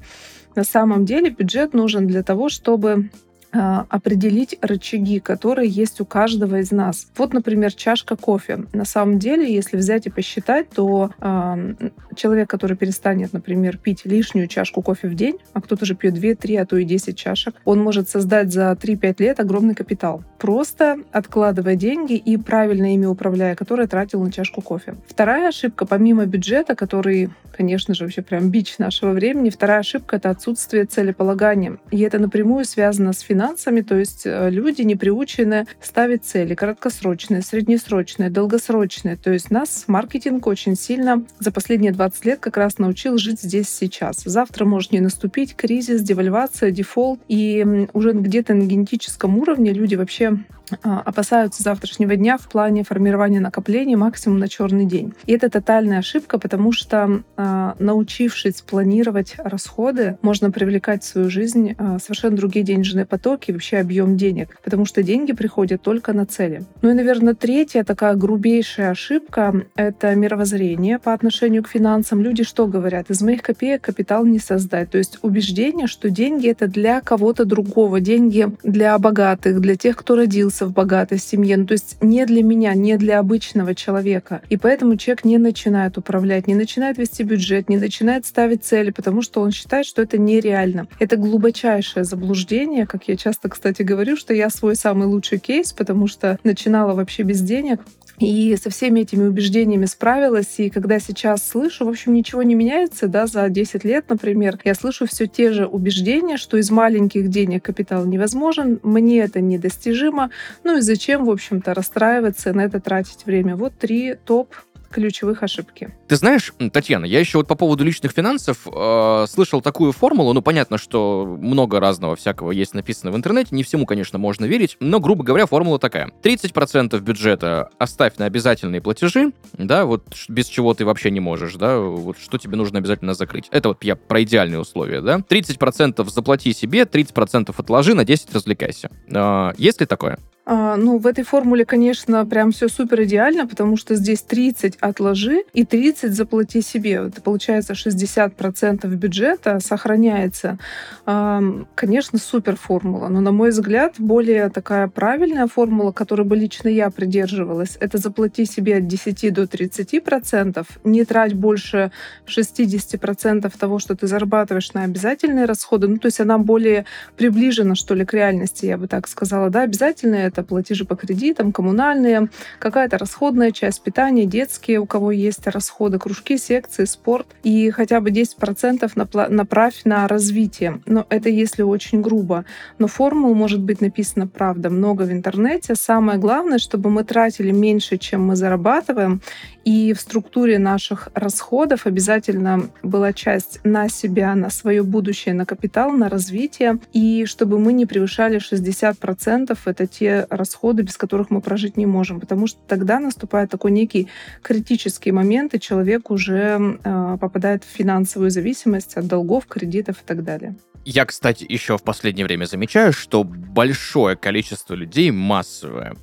На 0.56 0.64
самом 0.64 1.06
деле 1.06 1.30
бюджет 1.30 1.74
нужен 1.74 2.08
для 2.08 2.24
того, 2.24 2.50
чтобы 2.50 3.10
определить 3.54 4.58
рычаги, 4.62 5.20
которые 5.20 5.70
есть 5.70 6.02
у 6.02 6.06
каждого 6.06 6.60
из 6.60 6.72
нас. 6.72 7.08
Вот, 7.18 7.34
например, 7.34 7.72
чашка 7.74 8.16
кофе. 8.16 8.66
На 8.74 8.86
самом 8.86 9.20
деле, 9.20 9.54
если 9.54 9.78
взять 9.78 10.08
и 10.08 10.10
посчитать, 10.10 10.70
то 10.70 11.12
э, 11.20 11.90
человек, 12.16 12.50
который 12.50 12.76
перестанет, 12.76 13.32
например, 13.32 13.78
пить 13.78 14.06
лишнюю 14.06 14.48
чашку 14.48 14.82
кофе 14.82 15.08
в 15.08 15.14
день, 15.14 15.38
а 15.54 15.62
кто-то 15.62 15.86
же 15.86 15.94
пьет 15.96 16.16
2, 16.16 16.36
3, 16.36 16.56
а 16.58 16.66
то 16.66 16.78
и 16.78 16.84
10 16.84 17.16
чашек, 17.16 17.56
он 17.64 17.80
может 17.80 18.10
создать 18.10 18.52
за 18.52 18.72
3-5 18.72 19.16
лет 19.20 19.40
огромный 19.40 19.76
капитал, 19.76 20.24
просто 20.40 20.98
откладывая 21.12 21.76
деньги 21.76 22.14
и 22.14 22.38
правильно 22.38 22.94
ими 22.94 23.06
управляя, 23.06 23.56
которые 23.56 23.88
тратил 23.88 24.24
на 24.24 24.32
чашку 24.32 24.62
кофе. 24.62 24.96
Вторая 25.08 25.50
ошибка, 25.50 25.86
помимо 25.86 26.26
бюджета, 26.26 26.76
который, 26.76 27.30
конечно 27.56 27.94
же, 27.94 28.06
вообще 28.06 28.24
прям 28.24 28.50
бич 28.50 28.80
нашего 28.80 29.12
времени, 29.12 29.52
вторая 29.52 29.80
ошибка— 29.80 30.16
это 30.18 30.32
отсутствие 30.32 30.86
целеполагания. 30.86 31.78
И 31.92 32.00
это 32.00 32.18
напрямую 32.18 32.66
связано 32.66 33.14
с 33.14 33.20
финансами 33.20 33.43
финансами, 33.44 33.82
то 33.82 33.96
есть 33.96 34.22
э, 34.26 34.50
люди 34.50 34.84
не 34.84 34.96
приучены 34.96 35.66
ставить 35.82 36.24
цели 36.24 36.56
краткосрочные, 36.56 37.42
среднесрочные, 37.42 38.30
долгосрочные. 38.30 39.18
То 39.18 39.32
есть 39.32 39.52
нас 39.52 39.86
маркетинг 39.88 40.48
очень 40.48 40.76
сильно 40.76 41.24
за 41.40 41.52
последние 41.52 41.92
20 41.92 42.26
лет 42.26 42.40
как 42.40 42.58
раз 42.58 42.78
научил 42.78 43.18
жить 43.18 43.42
здесь 43.42 43.70
сейчас. 43.70 44.24
Завтра 44.24 44.66
может 44.66 44.92
не 44.92 45.02
наступить 45.02 45.56
кризис, 45.56 46.02
девальвация, 46.02 46.72
дефолт. 46.72 47.20
И 47.28 47.88
уже 47.94 48.14
где-то 48.14 48.54
на 48.54 48.64
генетическом 48.64 49.38
уровне 49.38 49.74
люди 49.74 49.96
вообще 49.96 50.38
опасаются 50.82 51.64
завтрашнего 51.64 52.16
дня 52.16 52.38
в 52.38 52.48
плане 52.48 52.84
формирования 52.84 53.40
накоплений 53.40 53.96
максимум 53.96 54.40
на 54.40 54.48
черный 54.48 54.86
день. 54.86 55.14
И 55.26 55.34
это 55.34 55.50
тотальная 55.50 56.00
ошибка, 56.00 56.40
потому 56.40 56.72
что 56.72 57.24
а, 57.36 57.76
научившись 57.80 58.62
планировать 58.62 59.36
расходы, 59.38 60.18
можно 60.22 60.52
привлекать 60.52 61.04
в 61.04 61.08
свою 61.08 61.30
жизнь 61.30 61.76
а, 61.78 62.00
совершенно 62.00 62.38
другие 62.38 62.66
денежные 62.66 63.06
потоки, 63.06 63.52
вообще 63.52 63.78
объем 63.78 64.18
денег, 64.18 64.58
потому 64.64 64.86
что 64.86 65.04
деньги 65.04 65.34
приходят 65.34 65.82
только 65.82 66.14
на 66.14 66.26
цели. 66.26 66.64
Ну 66.82 66.92
и, 66.92 66.94
наверное, 66.94 67.34
третья 67.34 67.84
такая 67.84 68.16
грубейшая 68.16 68.92
ошибка— 68.92 69.66
это 69.76 70.16
мировоззрение 70.16 71.00
по 71.00 71.14
отношению 71.14 71.64
к 71.64 71.68
финансам. 71.68 72.22
Люди 72.22 72.44
что 72.44 72.68
говорят? 72.68 73.10
Из 73.10 73.22
моих 73.22 73.42
копеек 73.42 73.82
капитал 73.82 74.26
не 74.26 74.40
создать. 74.40 74.92
То 74.92 74.98
есть 74.98 75.20
убеждение, 75.22 75.88
что 75.88 76.10
деньги— 76.10 76.48
это 76.50 76.68
для 76.68 77.02
кого-то 77.02 77.46
другого, 77.46 78.00
деньги 78.00 78.50
для 78.64 78.98
богатых, 78.98 79.60
для 79.60 79.76
тех, 79.76 79.98
кто 79.98 80.16
родился 80.16 80.53
родился 80.54 80.66
в 80.66 80.74
богатой 80.74 81.18
семье. 81.18 81.58
Ну, 81.58 81.66
то 81.66 81.74
есть 81.74 81.98
не 82.02 82.26
для 82.26 82.44
меня, 82.44 82.74
не 82.74 82.98
для 82.98 83.20
обычного 83.20 83.76
человека. 83.76 84.42
И 84.50 84.58
поэтому 84.58 84.98
человек 84.98 85.26
не 85.26 85.38
начинает 85.38 85.98
управлять, 85.98 86.48
не 86.48 86.56
начинает 86.56 86.98
вести 86.98 87.24
бюджет, 87.24 87.70
не 87.70 87.78
начинает 87.78 88.26
ставить 88.26 88.64
цели, 88.64 88.92
потому 88.92 89.22
что 89.22 89.42
он 89.42 89.52
считает, 89.52 89.86
что 89.86 90.02
это 90.02 90.18
нереально. 90.18 90.88
Это 91.00 91.18
глубочайшее 91.18 92.04
заблуждение, 92.04 92.86
как 92.86 93.08
я 93.08 93.16
часто, 93.16 93.50
кстати, 93.50 93.84
говорю, 93.84 94.16
что 94.16 94.34
я 94.34 94.50
свой 94.50 94.76
самый 94.76 95.08
лучший 95.08 95.40
кейс, 95.40 95.74
потому 95.74 96.08
что 96.08 96.38
начинала 96.44 96.94
вообще 96.94 97.24
без 97.24 97.42
денег, 97.42 97.80
и 98.24 98.56
со 98.56 98.70
всеми 98.70 99.02
этими 99.02 99.28
убеждениями 99.28 99.86
справилась. 99.86 100.56
И 100.58 100.70
когда 100.70 101.00
сейчас 101.00 101.48
слышу, 101.48 101.86
в 101.86 101.90
общем, 101.90 102.14
ничего 102.14 102.44
не 102.44 102.56
меняется, 102.56 103.08
да, 103.08 103.28
за 103.28 103.50
10 103.50 103.84
лет, 103.84 104.06
например, 104.10 104.60
я 104.64 104.74
слышу 104.76 105.06
все 105.06 105.28
те 105.28 105.52
же 105.52 105.66
убеждения, 105.66 106.38
что 106.38 106.58
из 106.58 106.72
маленьких 106.72 107.30
денег 107.30 107.64
капитал 107.64 108.06
невозможен, 108.06 108.80
мне 108.84 109.20
это 109.20 109.42
недостижимо, 109.42 110.30
ну 110.64 110.78
и 110.78 110.82
зачем, 110.82 111.26
в 111.26 111.30
общем-то, 111.30 111.74
расстраиваться, 111.74 112.54
на 112.54 112.62
это 112.62 112.80
тратить 112.80 113.26
время. 113.26 113.56
Вот 113.56 113.74
три 113.78 114.16
топ 114.26 114.56
ключевых 114.94 115.44
ошибки. 115.44 115.94
Ты 116.08 116.16
знаешь, 116.16 116.54
Татьяна, 116.72 117.06
я 117.06 117.20
еще 117.20 117.40
вот 117.40 117.48
по 117.48 117.56
поводу 117.56 117.84
личных 117.84 118.12
финансов 118.12 118.68
э, 118.72 119.26
слышал 119.28 119.62
такую 119.62 119.92
формулу, 119.92 120.34
ну 120.34 120.42
понятно, 120.42 120.78
что 120.78 121.26
много 121.40 121.80
разного 121.80 122.16
всякого 122.16 122.52
есть 122.52 122.74
написано 122.74 123.12
в 123.12 123.18
интернете, 123.18 123.56
не 123.56 123.64
всему, 123.64 123.86
конечно, 123.86 124.20
можно 124.20 124.46
верить, 124.46 124.78
но, 124.80 125.00
грубо 125.00 125.24
говоря, 125.24 125.46
формула 125.46 125.80
такая. 125.80 126.12
30% 126.22 127.00
бюджета 127.00 127.70
оставь 127.80 128.18
на 128.18 128.26
обязательные 128.26 128.82
платежи, 128.82 129.32
да, 129.54 129.86
вот 129.86 130.04
без 130.30 130.46
чего 130.46 130.74
ты 130.74 130.86
вообще 130.86 131.12
не 131.12 131.20
можешь, 131.20 131.56
да, 131.56 131.80
вот 131.80 132.18
что 132.20 132.38
тебе 132.38 132.56
нужно 132.56 132.80
обязательно 132.80 133.14
закрыть. 133.16 133.48
Это 133.52 133.70
вот 133.70 133.84
я 133.84 133.96
про 133.96 134.22
идеальные 134.24 134.60
условия, 134.60 135.02
да. 135.02 135.18
30% 135.18 136.08
заплати 136.10 136.54
себе, 136.54 136.84
30% 136.84 137.54
отложи, 137.58 137.96
на 137.96 138.06
10 138.06 138.34
развлекайся. 138.34 138.92
Э, 139.08 139.54
есть 139.58 139.82
ли 139.82 139.88
такое? 139.88 140.20
А, 140.46 140.76
ну, 140.76 140.98
в 140.98 141.08
этой 141.08 141.24
формуле, 141.24 141.64
конечно, 141.64 142.26
прям 142.26 142.52
все 142.52 142.68
супер 142.68 143.04
идеально, 143.04 143.48
потому 143.48 143.78
что 143.78 143.96
здесь 143.96 144.22
30 144.24 144.76
отложи 144.82 145.44
и 145.54 145.64
30 145.64 146.14
заплати 146.14 146.62
себе. 146.62 147.04
Это 147.08 147.22
получается 147.22 147.74
60% 147.74 148.86
бюджета 148.88 149.60
сохраняется. 149.62 150.58
Конечно, 151.06 152.20
супер 152.20 152.58
формула, 152.58 153.08
но, 153.08 153.22
на 153.22 153.32
мой 153.32 153.52
взгляд, 153.52 153.96
более 154.00 154.50
такая 154.50 154.90
правильная 154.90 155.48
формула, 155.48 155.94
которой 155.94 156.26
бы 156.26 156.36
лично 156.36 156.68
я 156.68 156.90
придерживалась, 156.90 157.78
это 157.80 157.98
заплати 157.98 158.46
себе 158.46 158.78
от 158.78 158.88
10 158.88 159.34
до 159.34 159.44
30%, 159.44 160.66
не 160.84 161.06
трать 161.06 161.34
больше 161.36 161.92
60% 162.28 163.52
того, 163.58 163.80
что 163.80 163.96
ты 163.96 164.08
зарабатываешь 164.08 164.74
на 164.74 164.84
обязательные 164.84 165.46
расходы. 165.46 165.88
Ну, 165.88 165.98
то 165.98 166.08
есть 166.08 166.20
она 166.20 166.38
более 166.38 166.86
приближена, 167.16 167.76
что 167.76 167.96
ли, 167.96 168.04
к 168.04 168.14
реальности, 168.14 168.66
я 168.66 168.78
бы 168.78 168.88
так 168.88 169.08
сказала. 169.08 169.50
Да, 169.50 169.62
обязательные 169.62 170.33
это 170.34 170.44
платежи 170.44 170.86
по 170.86 170.96
кредитам, 170.96 171.52
коммунальные, 171.52 172.30
какая-то 172.60 172.98
расходная 172.98 173.52
часть, 173.52 173.82
питания, 173.82 174.26
детские, 174.26 174.80
у 174.80 174.86
кого 174.86 175.12
есть 175.12 175.48
расходы, 175.48 176.00
кружки, 176.00 176.38
секции, 176.38 176.86
спорт. 176.86 177.28
И 177.44 177.70
хотя 177.72 178.02
бы 178.02 178.10
10% 178.10 179.30
направь 179.30 179.82
на 179.86 180.08
развитие. 180.08 180.82
Но 180.86 181.06
это 181.10 181.30
если 181.30 181.62
очень 181.62 182.02
грубо. 182.02 182.46
Но 182.80 182.88
формул 182.88 183.34
может 183.36 183.62
быть 183.62 183.82
написано, 183.82 184.28
правда, 184.28 184.70
много 184.70 185.04
в 185.04 185.12
интернете. 185.12 185.76
Самое 185.76 186.20
главное, 186.20 186.58
чтобы 186.58 186.90
мы 186.90 187.04
тратили 187.04 187.52
меньше, 187.52 187.98
чем 187.98 188.26
мы 188.26 188.36
зарабатываем. 188.36 189.22
И 189.66 189.94
в 189.94 190.02
структуре 190.02 190.60
наших 190.60 191.10
расходов 191.14 191.86
обязательно 191.86 192.70
была 192.82 193.14
часть 193.14 193.60
на 193.64 193.88
себя, 193.88 194.36
на 194.36 194.50
свое 194.50 194.84
будущее, 194.84 195.34
на 195.34 195.46
капитал, 195.46 195.92
на 195.92 196.10
развитие. 196.10 196.80
И 196.92 197.26
чтобы 197.26 197.60
мы 197.60 197.72
не 197.74 197.86
превышали 197.86 198.40
60%, 198.40 199.58
это 199.66 199.88
те 199.88 200.23
расходы, 200.30 200.84
без 200.84 200.98
которых 200.98 201.30
мы 201.30 201.42
прожить 201.42 201.78
не 201.78 201.86
можем, 201.86 202.20
потому 202.20 202.48
что 202.48 202.60
тогда 202.68 203.00
наступает 203.00 203.50
такой 203.50 203.72
некий 203.72 204.08
критический 204.42 205.12
момент, 205.12 205.54
и 205.54 205.60
человек 205.60 206.12
уже 206.12 206.80
э, 206.84 207.18
попадает 207.20 207.64
в 207.64 207.68
финансовую 207.68 208.32
зависимость 208.32 208.96
от 208.98 209.08
долгов, 209.08 209.46
кредитов 209.46 209.98
и 210.02 210.06
так 210.06 210.24
далее. 210.24 210.56
Я, 210.86 211.06
кстати, 211.06 211.46
еще 211.48 211.78
в 211.78 211.84
последнее 211.84 212.26
время 212.26 212.46
замечаю, 212.46 212.92
что 212.92 213.24
большое 213.24 214.18
количество 214.18 214.74
людей, 214.74 215.12
массовое, 215.12 215.96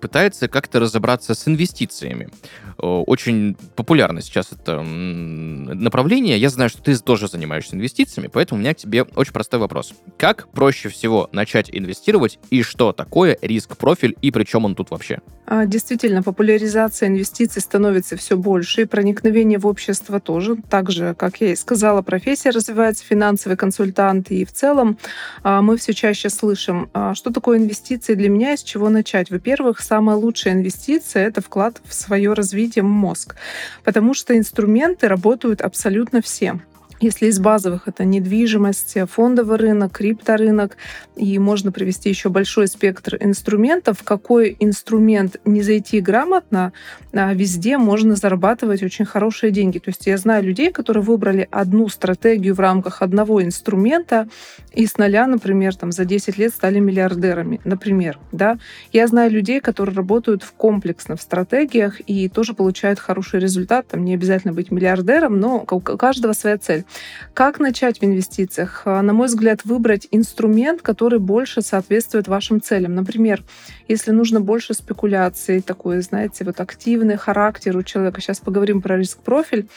пытается 0.00 0.48
как-то 0.48 0.80
разобраться 0.80 1.34
с 1.34 1.48
инвестициями. 1.48 2.28
Очень 2.76 3.56
популярно 3.76 4.20
сейчас 4.20 4.52
это 4.52 4.82
направление. 4.82 6.38
Я 6.38 6.50
знаю, 6.50 6.68
что 6.68 6.82
ты 6.82 6.98
тоже 6.98 7.28
занимаешься 7.28 7.76
инвестициями, 7.76 8.28
поэтому 8.28 8.58
у 8.58 8.62
меня 8.62 8.74
к 8.74 8.76
тебе 8.76 9.04
очень 9.04 9.32
простой 9.32 9.60
вопрос. 9.60 9.94
Как 10.18 10.48
проще 10.50 10.90
всего 10.90 11.30
начать 11.32 11.70
инвестировать 11.72 12.38
и 12.50 12.62
что 12.62 12.92
такое 12.92 13.38
риск-профиль 13.40 14.16
и 14.20 14.30
при 14.30 14.44
чем 14.44 14.66
он 14.66 14.74
тут 14.74 14.90
вообще? 14.90 15.20
А, 15.46 15.66
действительно, 15.66 16.22
популяризация 16.22 17.08
инвестиций 17.08 17.62
становится 17.62 18.16
все 18.16 18.36
больше, 18.36 18.82
и 18.82 18.84
проникновение 18.86 19.58
в 19.58 19.66
общество 19.66 20.18
тоже. 20.18 20.56
Так 20.68 20.90
же, 20.90 21.14
как 21.14 21.40
я 21.40 21.52
и 21.52 21.56
сказала, 21.56 22.02
профессия 22.02 22.50
развивается, 22.50 23.04
финансовый 23.04 23.56
консультант, 23.56 23.93
и 24.30 24.44
в 24.44 24.52
целом 24.52 24.98
а, 25.42 25.62
мы 25.62 25.76
все 25.76 25.92
чаще 25.92 26.28
слышим, 26.28 26.90
а, 26.92 27.14
что 27.14 27.30
такое 27.30 27.58
инвестиции 27.58 28.14
для 28.14 28.28
меня, 28.28 28.52
и 28.52 28.56
с 28.56 28.62
чего 28.62 28.88
начать. 28.88 29.30
Во-первых, 29.30 29.80
самая 29.80 30.16
лучшая 30.16 30.54
инвестиция— 30.54 31.26
это 31.28 31.40
вклад 31.40 31.80
в 31.84 31.94
свое 31.94 32.32
развитие 32.32 32.82
мозг, 32.82 33.36
потому 33.84 34.14
что 34.14 34.36
инструменты 34.36 35.08
работают 35.08 35.60
абсолютно 35.60 36.20
все. 36.22 36.60
Если 37.00 37.26
из 37.26 37.38
базовых 37.38 37.88
это 37.88 38.04
недвижимость, 38.04 38.96
фондовый 39.10 39.58
рынок, 39.58 39.92
крипторынок, 39.92 40.76
и 41.16 41.38
можно 41.38 41.72
привести 41.72 42.08
еще 42.08 42.28
большой 42.28 42.68
спектр 42.68 43.16
инструментов, 43.20 44.02
какой 44.02 44.56
инструмент 44.60 45.40
не 45.44 45.62
зайти 45.62 46.00
грамотно, 46.00 46.72
а 47.12 47.34
везде 47.34 47.78
можно 47.78 48.16
зарабатывать 48.16 48.82
очень 48.82 49.04
хорошие 49.04 49.50
деньги. 49.50 49.78
То 49.78 49.90
есть 49.90 50.06
я 50.06 50.16
знаю 50.16 50.44
людей, 50.44 50.72
которые 50.72 51.02
выбрали 51.02 51.48
одну 51.50 51.88
стратегию 51.88 52.54
в 52.54 52.60
рамках 52.60 53.02
одного 53.02 53.42
инструмента 53.42 54.28
и 54.72 54.86
с 54.86 54.96
нуля, 54.96 55.26
например, 55.26 55.74
там, 55.76 55.92
за 55.92 56.04
10 56.04 56.38
лет 56.38 56.52
стали 56.52 56.78
миллиардерами, 56.78 57.60
например. 57.64 58.18
Да? 58.32 58.58
Я 58.92 59.06
знаю 59.06 59.30
людей, 59.30 59.60
которые 59.60 59.94
работают 59.94 60.42
в 60.42 60.52
комплексно 60.52 61.16
в 61.16 61.22
стратегиях 61.22 62.00
и 62.06 62.28
тоже 62.28 62.54
получают 62.54 62.98
хороший 62.98 63.40
результат. 63.40 63.88
Там 63.88 64.04
не 64.04 64.14
обязательно 64.14 64.52
быть 64.52 64.70
миллиардером, 64.70 65.38
но 65.38 65.64
у 65.68 65.80
каждого 65.80 66.32
своя 66.32 66.58
цель. 66.58 66.83
Как 67.32 67.58
начать 67.60 68.00
в 68.00 68.04
инвестициях? 68.04 68.82
А, 68.84 69.02
на 69.02 69.12
мой 69.12 69.26
взгляд, 69.26 69.64
выбрать 69.64 70.08
инструмент, 70.10 70.82
который 70.82 71.18
больше 71.18 71.62
соответствует 71.62 72.28
вашим 72.28 72.60
целям. 72.60 72.94
Например, 72.94 73.42
если 73.88 74.10
нужно 74.10 74.40
больше 74.40 74.74
спекуляций, 74.74 75.60
такой, 75.60 76.00
знаете, 76.00 76.44
вот 76.44 76.60
активный 76.60 77.16
характер 77.16 77.76
у 77.76 77.82
человека, 77.82 78.20
сейчас 78.20 78.40
поговорим 78.40 78.82
про 78.82 78.96
риск-профиль, 78.96 79.68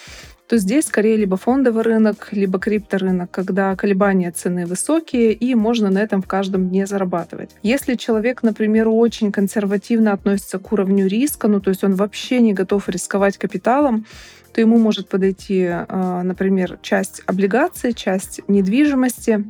то 0.47 0.57
здесь 0.57 0.85
скорее 0.85 1.17
либо 1.17 1.35
фондовый 1.35 1.83
рынок, 1.83 2.29
либо 2.31 2.57
крипторынок, 2.57 3.29
когда 3.31 3.75
колебания 3.75 4.31
цены 4.31 4.65
высокие, 4.65 5.33
и 5.33 5.55
можно 5.55 5.89
на 5.89 5.99
этом 5.99 6.21
в 6.21 6.27
каждом 6.27 6.69
дне 6.69 6.87
зарабатывать. 6.87 7.51
Если 7.63 7.95
человек, 7.95 8.43
например, 8.43 8.87
очень 8.87 9.31
консервативно 9.31 10.13
относится 10.13 10.57
к 10.57 10.71
уровню 10.71 11.07
риска, 11.07 11.47
ну 11.47 11.59
то 11.59 11.69
есть 11.69 11.83
он 11.83 11.95
вообще 11.95 12.39
не 12.39 12.53
готов 12.53 12.87
рисковать 12.87 13.37
капиталом, 13.37 14.05
то 14.53 14.61
ему 14.61 14.77
может 14.77 15.09
подойти, 15.09 15.65
а, 15.67 16.23
например, 16.23 16.79
часть 16.81 17.21
облигаций, 17.25 17.93
часть 17.93 18.41
недвижимости, 18.47 19.45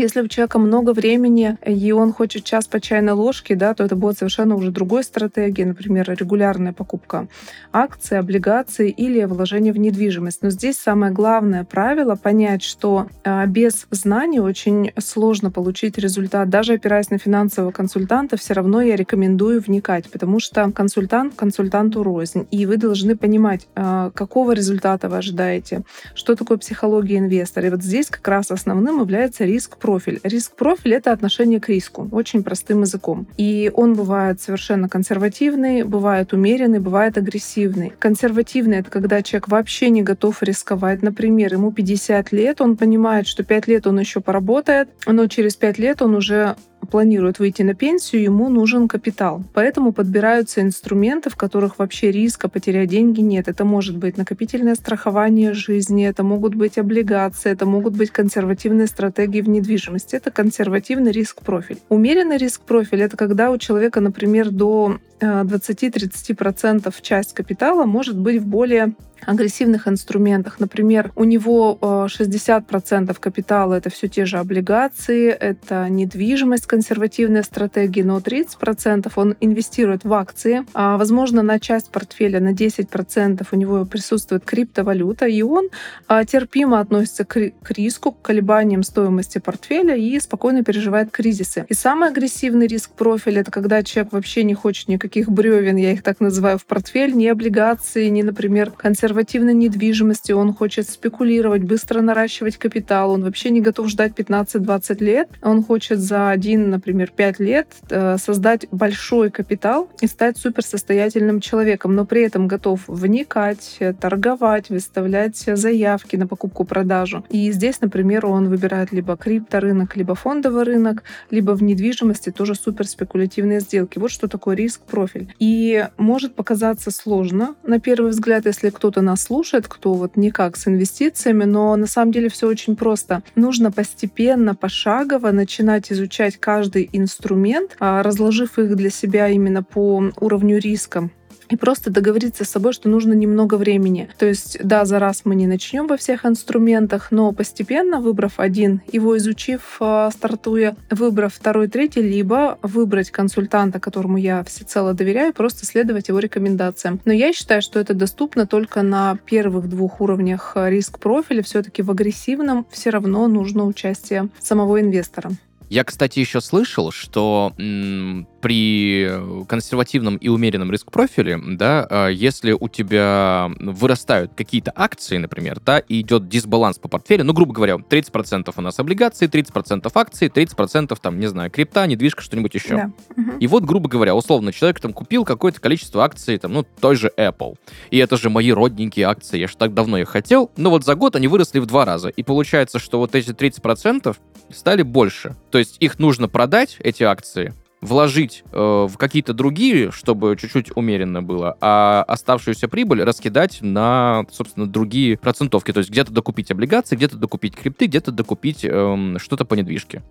если 0.00 0.22
у 0.22 0.28
человека 0.28 0.58
много 0.58 0.92
времени, 0.92 1.58
и 1.66 1.92
он 1.92 2.12
хочет 2.12 2.44
час 2.44 2.66
по 2.66 2.80
чайной 2.80 3.12
ложке, 3.12 3.54
да, 3.54 3.74
то 3.74 3.84
это 3.84 3.96
будет 3.96 4.18
совершенно 4.18 4.54
уже 4.56 4.70
другой 4.70 5.04
стратегией, 5.04 5.66
например, 5.66 6.14
регулярная 6.18 6.72
покупка 6.72 7.28
акций, 7.72 8.18
облигаций 8.18 8.90
или 8.90 9.24
вложение 9.24 9.72
в 9.72 9.78
недвижимость. 9.78 10.42
Но 10.42 10.50
здесь 10.50 10.78
самое 10.78 11.12
главное 11.12 11.64
правило— 11.64 12.14
понять, 12.22 12.62
что 12.62 13.06
а, 13.24 13.46
без 13.46 13.86
знаний 13.90 14.40
очень 14.40 14.92
сложно 14.98 15.50
получить 15.50 15.98
результат. 15.98 16.48
Даже 16.48 16.74
опираясь 16.74 17.10
на 17.10 17.18
финансового 17.18 17.70
консультанта, 17.70 18.36
все 18.36 18.54
равно 18.54 18.80
я 18.80 18.96
рекомендую 18.96 19.60
вникать, 19.60 20.10
потому 20.10 20.40
что 20.40 20.70
консультант 20.72 21.34
консультанту 21.34 22.02
рознь. 22.02 22.46
И 22.50 22.66
вы 22.66 22.76
должны 22.76 23.16
понимать, 23.16 23.68
а, 23.74 24.10
какого 24.10 24.52
результата 24.52 25.08
вы 25.08 25.18
ожидаете, 25.18 25.82
что 26.14 26.34
такое 26.34 26.58
психология 26.58 27.18
инвестора. 27.18 27.66
И 27.66 27.70
вот 27.70 27.82
здесь 27.82 28.08
как 28.08 28.26
раз 28.26 28.50
основным 28.50 29.00
является 29.00 29.44
риск 29.44 29.76
риск-профиль. 29.90 30.20
Риск-профиль— 30.22 30.94
это 30.94 31.12
отношение 31.12 31.60
к 31.60 31.68
риску, 31.68 32.08
очень 32.12 32.42
простым 32.42 32.82
языком. 32.82 33.26
И 33.36 33.70
он 33.74 33.94
бывает 33.94 34.40
совершенно 34.40 34.88
консервативный, 34.88 35.82
бывает 35.82 36.32
умеренный, 36.32 36.78
бывает 36.78 37.18
агрессивный. 37.18 37.92
Консервативный— 37.98 38.78
это 38.80 38.90
когда 38.90 39.22
человек 39.22 39.48
вообще 39.48 39.90
не 39.90 40.02
готов 40.02 40.42
рисковать. 40.42 41.02
Например, 41.02 41.52
ему 41.52 41.72
50 41.72 42.32
лет, 42.32 42.60
он 42.60 42.76
понимает, 42.76 43.26
что 43.26 43.42
5 43.42 43.66
лет 43.68 43.86
он 43.86 43.98
еще 43.98 44.20
поработает, 44.20 44.88
но 45.06 45.26
через 45.26 45.56
5 45.56 45.78
лет 45.78 46.02
он 46.02 46.14
уже 46.14 46.56
планирует 46.86 47.38
выйти 47.38 47.62
на 47.62 47.74
пенсию, 47.74 48.22
ему 48.22 48.48
нужен 48.48 48.88
капитал. 48.88 49.42
Поэтому 49.54 49.92
подбираются 49.92 50.60
инструменты, 50.60 51.30
в 51.30 51.36
которых 51.36 51.78
вообще 51.78 52.10
риска 52.10 52.48
потерять 52.48 52.88
деньги 52.88 53.20
нет. 53.20 53.48
Это 53.48 53.64
может 53.64 53.96
быть 53.96 54.16
накопительное 54.16 54.74
страхование 54.74 55.52
жизни, 55.52 56.06
это 56.06 56.22
могут 56.22 56.54
быть 56.54 56.78
облигации, 56.78 57.50
это 57.52 57.66
могут 57.66 57.96
быть 57.96 58.10
консервативные 58.10 58.86
стратегии 58.86 59.40
в 59.40 59.48
недвижимости. 59.48 60.16
Это 60.16 60.30
консервативный 60.30 61.12
риск-профиль. 61.12 61.78
Умеренный 61.88 62.36
риск-профиль— 62.36 63.02
это 63.02 63.16
когда 63.16 63.50
у 63.50 63.58
человека, 63.58 64.00
например, 64.00 64.50
до 64.50 64.98
20-30% 65.20 66.88
э, 66.88 66.92
часть 67.02 67.34
капитала 67.34 67.84
может 67.84 68.18
быть 68.18 68.40
в 68.40 68.46
более 68.46 68.94
агрессивных 69.26 69.88
инструментах. 69.88 70.60
Например, 70.60 71.12
у 71.16 71.24
него 71.24 71.78
60% 71.80 73.10
э, 73.10 73.14
капитала 73.14 73.74
это 73.74 73.90
все 73.90 74.08
те 74.08 74.24
же 74.24 74.38
облигации, 74.38 75.28
это 75.30 75.88
недвижимость, 75.88 76.66
консервативная 76.66 77.42
стратегия, 77.42 78.04
но 78.04 78.18
30% 78.18 79.10
он 79.16 79.36
инвестирует 79.40 80.04
в 80.04 80.12
акции. 80.12 80.64
А, 80.74 80.96
возможно, 80.96 81.42
на 81.42 81.58
часть 81.58 81.90
портфеля, 81.90 82.40
на 82.40 82.52
10% 82.52 83.46
у 83.50 83.56
него 83.56 83.84
присутствует 83.84 84.44
криптовалюта, 84.44 85.26
и 85.26 85.42
он 85.42 85.68
а, 86.06 86.24
терпимо 86.24 86.80
относится 86.80 87.24
к, 87.24 87.52
к 87.62 87.70
риску, 87.70 88.12
к 88.12 88.22
колебаниям 88.22 88.82
стоимости 88.82 89.38
портфеля 89.38 89.96
и 89.96 90.18
спокойно 90.20 90.64
переживает 90.64 91.10
кризисы. 91.10 91.66
И 91.68 91.74
самый 91.74 92.08
агрессивный 92.08 92.66
риск 92.66 92.90
профиля— 92.92 93.40
это 93.42 93.50
когда 93.50 93.82
человек 93.82 94.12
вообще 94.12 94.44
не 94.44 94.54
хочет 94.54 94.88
никаких 94.88 95.30
бревен, 95.30 95.76
я 95.76 95.92
их 95.92 96.02
так 96.02 96.20
называю, 96.20 96.58
в 96.58 96.64
портфель, 96.64 97.14
ни 97.14 97.26
облигации, 97.26 98.08
ни, 98.08 98.22
например, 98.22 98.70
консервативные 98.70 99.09
консервативной 99.10 99.54
недвижимости, 99.54 100.32
он 100.32 100.54
хочет 100.54 100.88
спекулировать, 100.88 101.62
быстро 101.62 102.00
наращивать 102.00 102.56
капитал, 102.56 103.10
он 103.10 103.24
вообще 103.24 103.50
не 103.50 103.60
готов 103.60 103.88
ждать 103.88 104.12
15-20 104.12 105.04
лет, 105.04 105.28
он 105.42 105.64
хочет 105.64 105.98
за 105.98 106.30
один, 106.30 106.70
например, 106.70 107.10
5 107.10 107.40
лет 107.40 107.66
э, 107.90 108.16
создать 108.18 108.66
большой 108.70 109.30
капитал 109.30 109.88
и 110.00 110.06
стать 110.06 110.38
суперсостоятельным 110.38 111.40
человеком, 111.40 111.94
но 111.96 112.04
при 112.04 112.22
этом 112.22 112.46
готов 112.46 112.82
вникать, 112.86 113.80
торговать, 114.00 114.70
выставлять 114.70 115.36
заявки 115.36 116.16
на 116.16 116.26
покупку-продажу. 116.28 117.24
И 117.30 117.50
здесь, 117.52 117.80
например, 117.80 118.26
он 118.26 118.48
выбирает 118.48 118.92
либо 118.92 119.16
крипторынок, 119.16 119.96
либо 119.96 120.14
фондовый 120.14 120.64
рынок, 120.64 121.02
либо 121.30 121.52
в 121.56 121.62
недвижимости 121.62 122.30
тоже 122.30 122.54
суперспекулятивные 122.54 123.60
сделки. 123.60 123.98
Вот 123.98 124.12
что 124.12 124.28
такое 124.28 124.54
риск-профиль. 124.54 125.34
И 125.40 125.88
может 125.96 126.34
показаться 126.34 126.90
сложно 126.90 127.54
на 127.64 127.80
первый 127.80 128.10
взгляд, 128.10 128.46
если 128.46 128.70
кто-то 128.70 128.99
кто 129.00 129.06
нас 129.06 129.22
слушает, 129.22 129.66
кто 129.66 129.94
вот 129.94 130.18
никак 130.18 130.58
с 130.58 130.68
инвестициями, 130.68 131.44
но 131.44 131.74
на 131.76 131.86
самом 131.86 132.12
деле 132.12 132.28
все 132.28 132.46
очень 132.46 132.76
просто. 132.76 133.22
Нужно 133.34 133.72
постепенно, 133.72 134.54
пошагово 134.54 135.30
начинать 135.30 135.90
изучать 135.90 136.36
каждый 136.36 136.90
инструмент, 136.92 137.76
а, 137.80 138.02
разложив 138.02 138.58
их 138.58 138.76
для 138.76 138.90
себя 138.90 139.28
именно 139.28 139.62
по 139.62 140.12
уровню 140.20 140.58
риска 140.58 141.08
и 141.50 141.56
просто 141.56 141.90
договориться 141.90 142.44
с 142.44 142.50
собой, 142.50 142.72
что 142.72 142.88
нужно 142.88 143.12
немного 143.12 143.56
времени. 143.56 144.08
То 144.18 144.26
есть, 144.26 144.58
да, 144.62 144.84
за 144.84 144.98
раз 144.98 145.22
мы 145.24 145.34
не 145.34 145.46
начнем 145.46 145.86
во 145.86 145.96
всех 145.96 146.24
инструментах, 146.24 147.08
но 147.10 147.32
постепенно, 147.32 148.00
выбрав 148.00 148.38
один, 148.38 148.80
его 148.90 149.16
изучив, 149.18 149.76
а, 149.80 150.10
стартуя, 150.10 150.76
выбрав 150.90 151.34
второй, 151.34 151.68
третий, 151.68 152.02
либо 152.02 152.58
выбрать 152.62 153.10
консультанта, 153.10 153.80
которому 153.80 154.16
я 154.16 154.44
всецело 154.44 154.94
доверяю, 154.94 155.32
просто 155.32 155.66
следовать 155.66 156.08
его 156.08 156.18
рекомендациям. 156.18 157.00
Но 157.04 157.12
я 157.12 157.32
считаю, 157.32 157.62
что 157.62 157.80
это 157.80 157.94
доступно 157.94 158.46
только 158.46 158.82
на 158.82 159.16
первых 159.24 159.68
двух 159.68 160.00
уровнях 160.00 160.52
риск-профиля. 160.54 161.42
Все-таки 161.42 161.82
в 161.82 161.90
агрессивном 161.90 162.66
все 162.70 162.90
равно 162.90 163.26
нужно 163.28 163.64
участие 163.66 164.28
самого 164.40 164.80
инвестора. 164.80 165.30
Я, 165.70 165.84
кстати, 165.84 166.18
еще 166.18 166.40
слышал, 166.40 166.90
что 166.90 167.52
м, 167.56 168.26
при 168.40 169.10
консервативном 169.48 170.16
и 170.16 170.28
умеренном 170.28 170.70
риск-профиле, 170.70 171.38
да, 171.56 171.86
а, 171.88 172.08
если 172.08 172.52
у 172.52 172.68
тебя 172.68 173.50
вырастают 173.58 174.32
какие-то 174.34 174.72
акции, 174.74 175.18
например, 175.18 175.60
да, 175.64 175.78
и 175.78 176.00
идет 176.00 176.28
дисбаланс 176.28 176.78
по 176.78 176.88
портфелю, 176.88 177.24
ну, 177.24 177.32
грубо 177.32 177.52
говоря, 177.52 177.76
30% 177.76 178.52
у 178.56 178.60
нас 178.60 178.78
облигации, 178.78 179.28
30% 179.28 179.90
акций, 179.94 180.28
30% 180.28 180.96
там, 181.00 181.20
не 181.20 181.26
знаю, 181.26 181.50
крипта, 181.50 181.86
недвижка, 181.86 182.22
что-нибудь 182.22 182.54
еще. 182.54 182.76
Да. 182.76 182.92
Угу. 183.16 183.30
И 183.40 183.46
вот, 183.46 183.64
грубо 183.64 183.88
говоря, 183.88 184.14
условно, 184.14 184.52
человек 184.52 184.80
там 184.80 184.92
купил 184.92 185.24
какое-то 185.24 185.60
количество 185.60 186.04
акций, 186.04 186.38
там, 186.38 186.52
ну, 186.52 186.64
той 186.80 186.96
же 186.96 187.12
Apple. 187.16 187.56
И 187.90 187.98
это 187.98 188.16
же 188.16 188.30
мои 188.30 188.52
родненькие 188.52 189.06
акции, 189.06 189.38
я 189.38 189.48
же 189.48 189.56
так 189.56 189.74
давно 189.74 189.98
их 189.98 190.08
хотел, 190.08 190.50
но 190.56 190.70
вот 190.70 190.84
за 190.84 190.94
год 190.94 191.16
они 191.16 191.28
выросли 191.28 191.58
в 191.58 191.66
два 191.66 191.84
раза. 191.84 192.08
И 192.08 192.22
получается, 192.22 192.78
что 192.78 192.98
вот 192.98 193.14
эти 193.14 193.30
30% 193.30 194.16
стали 194.50 194.82
больше. 194.82 195.36
То 195.50 195.58
есть 195.58 195.76
их 195.80 195.98
нужно 195.98 196.28
продать, 196.28 196.76
эти 196.80 197.02
акции, 197.02 197.54
вложить 197.80 198.44
э, 198.52 198.58
в 198.58 198.96
какие-то 198.96 199.32
другие, 199.32 199.90
чтобы 199.90 200.36
чуть-чуть 200.36 200.76
умеренно 200.76 201.22
было, 201.22 201.56
а 201.60 202.04
оставшуюся 202.06 202.68
прибыль 202.68 203.02
раскидать 203.02 203.58
на, 203.62 204.24
собственно, 204.30 204.66
другие 204.66 205.16
процентовки. 205.16 205.72
То 205.72 205.78
есть 205.78 205.90
где-то 205.90 206.12
докупить 206.12 206.50
облигации, 206.50 206.96
где-то 206.96 207.16
докупить 207.16 207.56
крипты, 207.56 207.86
где-то 207.86 208.12
докупить 208.12 208.64
э, 208.64 209.14
что-то 209.18 209.44
по 209.44 209.54
недвижке. 209.54 210.02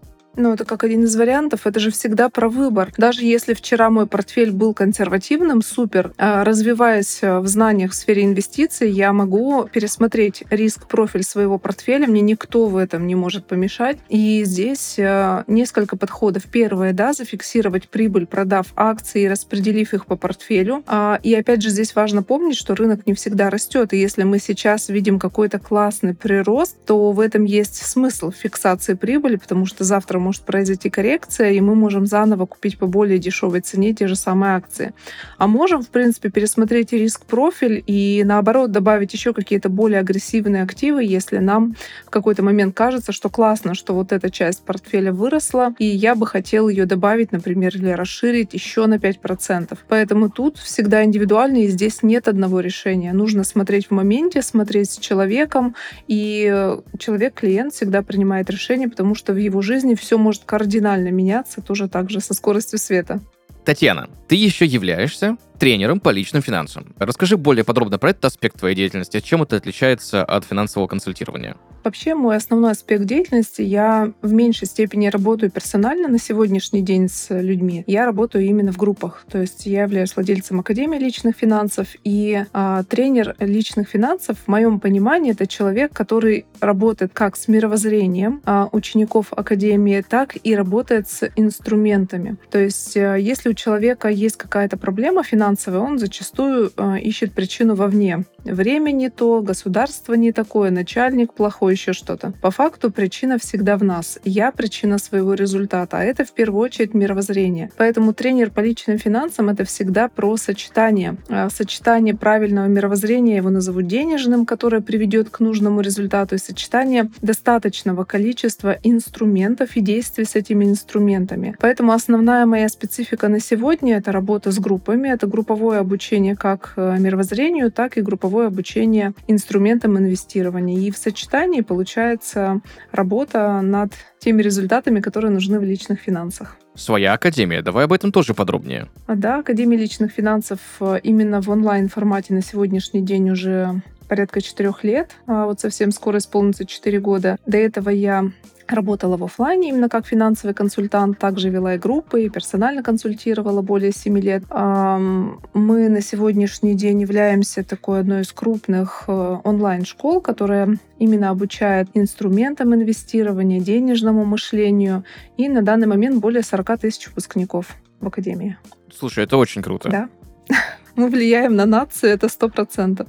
Ну, 0.41 0.53
это 0.53 0.63
как 0.63 0.85
один 0.85 1.03
из 1.03 1.17
вариантов. 1.17 1.67
Это 1.67 1.81
же 1.81 1.91
всегда 1.91 2.29
про 2.29 2.47
выбор. 2.47 2.93
Даже 2.97 3.25
если 3.25 3.53
вчера 3.53 3.89
мой 3.89 4.07
портфель 4.07 4.51
был 4.51 4.73
консервативным, 4.73 5.61
супер. 5.61 6.13
А, 6.17 6.45
развиваясь 6.45 7.19
э, 7.21 7.39
в 7.39 7.47
знаниях 7.47 7.91
в 7.91 7.95
сфере 7.95 8.23
инвестиций, 8.23 8.89
я 8.89 9.11
могу 9.11 9.65
пересмотреть 9.65 10.43
риск-профиль 10.49 11.23
своего 11.23 11.57
портфеля. 11.57 12.07
Мне 12.07 12.21
никто 12.21 12.67
в 12.67 12.77
этом 12.77 13.05
не 13.05 13.15
может 13.15 13.47
помешать. 13.47 13.97
И 14.07 14.45
здесь 14.45 14.97
э, 14.97 15.43
несколько 15.47 15.97
подходов. 15.97 16.43
Первое, 16.45 16.93
да, 16.93 17.11
зафиксировать 17.11 17.89
прибыль, 17.89 18.25
продав 18.25 18.67
акции 18.77 19.23
и 19.23 19.27
распределив 19.27 19.93
их 19.93 20.05
по 20.05 20.15
портфелю. 20.15 20.85
А, 20.87 21.19
и 21.21 21.33
опять 21.33 21.61
же, 21.61 21.69
здесь 21.69 21.93
важно 21.95 22.23
помнить, 22.23 22.55
что 22.55 22.75
рынок 22.75 23.05
не 23.05 23.13
всегда 23.13 23.49
растет. 23.49 23.91
И 23.91 23.97
если 23.97 24.23
мы 24.23 24.39
сейчас 24.39 24.87
видим 24.87 25.19
какой-то 25.19 25.59
классный 25.59 26.15
прирост, 26.15 26.77
то 26.85 27.11
в 27.11 27.19
этом 27.19 27.43
есть 27.43 27.75
смысл 27.85 28.31
фиксации 28.31 28.93
прибыли, 28.93 29.35
потому 29.35 29.65
что 29.65 29.83
завтра 29.83 30.17
может 30.17 30.28
произойти 30.37 30.89
коррекция, 30.89 31.51
и 31.51 31.61
мы 31.61 31.75
можем 31.75 32.05
заново 32.05 32.45
купить 32.45 32.77
по 32.77 32.85
более 32.85 33.17
дешевой 33.17 33.61
цене 33.61 33.93
те 33.93 34.07
же 34.07 34.15
самые 34.15 34.55
акции. 34.55 34.93
А 35.37 35.47
можем, 35.47 35.81
в 35.81 35.89
принципе, 35.89 36.29
пересмотреть 36.29 36.91
риск-профиль 36.91 37.83
и, 37.87 38.23
наоборот, 38.25 38.71
добавить 38.71 39.13
еще 39.13 39.33
какие-то 39.33 39.69
более 39.69 39.99
агрессивные 39.99 40.63
активы, 40.63 41.03
если 41.03 41.37
нам 41.37 41.75
в 42.05 42.09
какой-то 42.09 42.43
момент 42.43 42.75
кажется, 42.75 43.11
что 43.11 43.29
классно, 43.29 43.73
что 43.73 43.93
вот 43.93 44.11
эта 44.11 44.29
часть 44.29 44.63
портфеля 44.63 45.11
выросла, 45.11 45.73
и 45.79 45.85
я 45.85 46.15
бы 46.15 46.27
хотел 46.27 46.69
ее 46.69 46.85
добавить, 46.85 47.31
например, 47.31 47.75
или 47.75 47.89
расширить 47.89 48.53
еще 48.53 48.85
на 48.85 48.95
5%. 48.95 49.77
Поэтому 49.87 50.29
тут 50.29 50.57
всегда 50.57 51.03
индивидуально, 51.03 51.63
и 51.63 51.67
здесь 51.67 52.03
нет 52.03 52.27
одного 52.27 52.59
решения. 52.59 53.13
Нужно 53.13 53.43
смотреть 53.43 53.87
в 53.87 53.91
моменте, 53.91 54.41
смотреть 54.41 54.91
с 54.91 54.97
человеком, 54.97 55.75
и 56.07 56.75
человек-клиент 56.97 57.73
всегда 57.73 58.01
принимает 58.01 58.49
решение, 58.49 58.89
потому 58.89 59.15
что 59.15 59.33
в 59.33 59.37
его 59.37 59.61
жизни 59.61 59.95
все 59.95 60.08
может 60.17 60.43
кардинально 60.45 61.09
меняться, 61.09 61.61
тоже 61.61 61.87
так 61.87 62.09
же 62.09 62.19
со 62.19 62.33
скоростью 62.33 62.79
света. 62.79 63.21
Татьяна, 63.65 64.09
ты 64.27 64.35
еще 64.35 64.65
являешься 64.65 65.37
тренером 65.59 65.99
по 65.99 66.09
личным 66.09 66.41
финансам. 66.41 66.95
Расскажи 66.97 67.37
более 67.37 67.63
подробно 67.63 67.99
про 67.99 68.11
этот 68.11 68.25
аспект 68.25 68.57
твоей 68.57 68.75
деятельности. 68.75 69.19
Чем 69.19 69.43
это 69.43 69.57
отличается 69.57 70.23
от 70.23 70.45
финансового 70.45 70.87
консультирования? 70.87 71.57
Вообще 71.83 72.15
мой 72.15 72.35
основной 72.35 72.71
аспект 72.71 73.05
деятельности, 73.05 73.61
я 73.61 74.11
в 74.21 74.33
меньшей 74.33 74.67
степени 74.67 75.07
работаю 75.07 75.51
персонально 75.51 76.07
на 76.07 76.19
сегодняшний 76.19 76.81
день 76.81 77.09
с 77.09 77.27
людьми. 77.29 77.83
Я 77.87 78.05
работаю 78.05 78.45
именно 78.45 78.71
в 78.71 78.77
группах. 78.77 79.25
То 79.29 79.39
есть 79.39 79.65
я 79.65 79.83
являюсь 79.83 80.15
владельцем 80.15 80.59
Академии 80.59 80.97
личных 80.97 81.35
финансов 81.35 81.87
и 82.03 82.43
а, 82.53 82.83
тренер 82.83 83.35
личных 83.39 83.89
финансов, 83.89 84.37
в 84.45 84.47
моем 84.47 84.79
понимании, 84.79 85.31
это 85.31 85.47
человек, 85.47 85.93
который 85.93 86.45
работает 86.59 87.11
как 87.13 87.35
с 87.35 87.47
мировоззрением 87.47 88.41
а, 88.45 88.69
учеников 88.71 89.27
Академии, 89.31 90.03
так 90.07 90.37
и 90.43 90.55
работает 90.55 91.09
с 91.09 91.29
инструментами. 91.35 92.37
То 92.51 92.59
есть 92.59 92.95
а, 92.97 93.15
если 93.15 93.49
у 93.49 93.53
человека 93.53 94.09
есть 94.09 94.37
какая-то 94.37 94.77
проблема 94.77 95.23
финансовая, 95.23 95.48
он 95.79 95.99
зачастую 95.99 96.71
а, 96.77 96.97
ищет 96.97 97.33
причину 97.33 97.75
вовне. 97.75 98.25
Время 98.43 98.91
не 98.91 99.09
то, 99.09 99.41
государство 99.41 100.13
не 100.13 100.31
такое, 100.31 100.71
начальник 100.71 101.33
плохой, 101.33 101.73
еще 101.73 101.93
что-то. 101.93 102.33
По 102.41 102.51
факту 102.51 102.91
причина 102.91 103.37
всегда 103.37 103.77
в 103.77 103.83
нас. 103.83 104.19
Я 104.23 104.51
причина 104.51 104.97
своего 104.97 105.33
результата, 105.33 105.97
а 105.97 106.03
это 106.03 106.25
в 106.25 106.31
первую 106.31 106.61
очередь 106.63 106.93
мировоззрение. 106.93 107.71
Поэтому 107.77 108.13
тренер 108.13 108.51
по 108.51 108.61
личным 108.61 108.97
финансам— 108.97 109.49
это 109.49 109.65
всегда 109.65 110.07
про 110.07 110.37
сочетание. 110.37 111.17
А, 111.29 111.49
сочетание 111.49 112.15
правильного 112.15 112.67
мировоззрения, 112.67 113.37
его 113.37 113.49
назову 113.49 113.81
денежным, 113.81 114.45
которое 114.45 114.81
приведет 114.81 115.29
к 115.29 115.39
нужному 115.39 115.81
результату, 115.81 116.35
и 116.35 116.37
сочетание 116.37 117.09
достаточного 117.21 118.03
количества 118.03 118.77
инструментов 118.83 119.75
и 119.75 119.81
действий 119.81 120.25
с 120.25 120.35
этими 120.35 120.65
инструментами. 120.65 121.55
Поэтому 121.59 121.91
основная 121.91 122.45
моя 122.45 122.69
специфика 122.69 123.27
на 123.27 123.39
сегодня— 123.39 123.97
это 123.97 124.11
работа 124.11 124.51
с 124.51 124.59
группами, 124.59 125.09
это 125.09 125.27
групповое 125.39 125.79
обучение 125.79 126.35
как 126.35 126.73
э, 126.75 126.97
мировоззрению, 126.99 127.71
так 127.71 127.97
и 127.97 128.01
групповое 128.01 128.47
обучение 128.47 129.13
инструментам 129.27 129.97
инвестирования. 129.97 130.77
И 130.77 130.91
в 130.91 130.97
сочетании 130.97 131.61
получается 131.61 132.59
работа 132.91 133.61
над 133.61 133.93
теми 134.19 134.41
результатами, 134.41 134.99
которые 134.99 135.31
нужны 135.31 135.59
в 135.59 135.63
личных 135.63 136.01
финансах. 136.01 136.57
Своя 136.75 137.13
академия. 137.13 137.61
Давай 137.61 137.85
об 137.85 137.93
этом 137.93 138.11
тоже 138.11 138.33
подробнее. 138.33 138.87
А, 139.07 139.15
да, 139.15 139.39
Академия 139.39 139.77
личных 139.77 140.11
финансов 140.11 140.59
э, 140.81 140.99
именно 141.03 141.41
в 141.41 141.49
онлайн-формате 141.49 142.33
на 142.33 142.41
сегодняшний 142.41 143.01
день 143.01 143.29
уже 143.29 143.81
порядка 144.09 144.41
четырех 144.41 144.83
лет. 144.83 145.11
А 145.25 145.45
вот 145.45 145.61
совсем 145.61 145.91
скоро 145.91 146.17
исполнится 146.17 146.65
четыре 146.65 146.99
года. 146.99 147.37
До 147.45 147.57
этого 147.57 147.89
я 147.89 148.29
Работала 148.69 149.17
в 149.17 149.23
офлайне 149.23 149.69
именно 149.69 149.89
как 149.89 150.05
финансовый 150.05 150.53
консультант, 150.53 151.17
также 151.17 151.49
вела 151.49 151.73
и 151.73 151.77
группы, 151.79 152.23
и 152.23 152.29
персонально 152.29 152.83
консультировала 152.83 153.63
более 153.63 153.91
7 153.91 154.19
лет. 154.19 154.43
Мы 154.51 155.89
на 155.89 156.01
сегодняшний 156.01 156.75
день 156.75 157.01
являемся 157.01 157.63
такой 157.63 158.01
одной 158.01 158.21
из 158.21 158.31
крупных 158.31 159.05
э, 159.07 159.37
онлайн-школ, 159.43 160.21
которая 160.21 160.77
именно 160.99 161.29
обучает 161.29 161.89
инструментам 161.95 162.75
инвестирования, 162.75 163.59
денежному 163.59 164.23
мышлению. 164.23 165.03
И 165.37 165.49
на 165.49 165.63
данный 165.63 165.87
момент 165.87 166.19
более 166.19 166.43
40 166.43 166.79
тысяч 166.79 167.07
выпускников 167.07 167.75
в 167.99 168.07
Академии. 168.07 168.57
Слушай, 168.95 169.23
это 169.23 169.37
очень 169.37 169.63
круто. 169.63 169.89
Да. 169.89 170.09
Мы 170.95 171.09
влияем 171.09 171.55
на 171.55 171.65
нацию, 171.65 172.11
это 172.11 172.29
сто 172.29 172.49
процентов. 172.49 173.07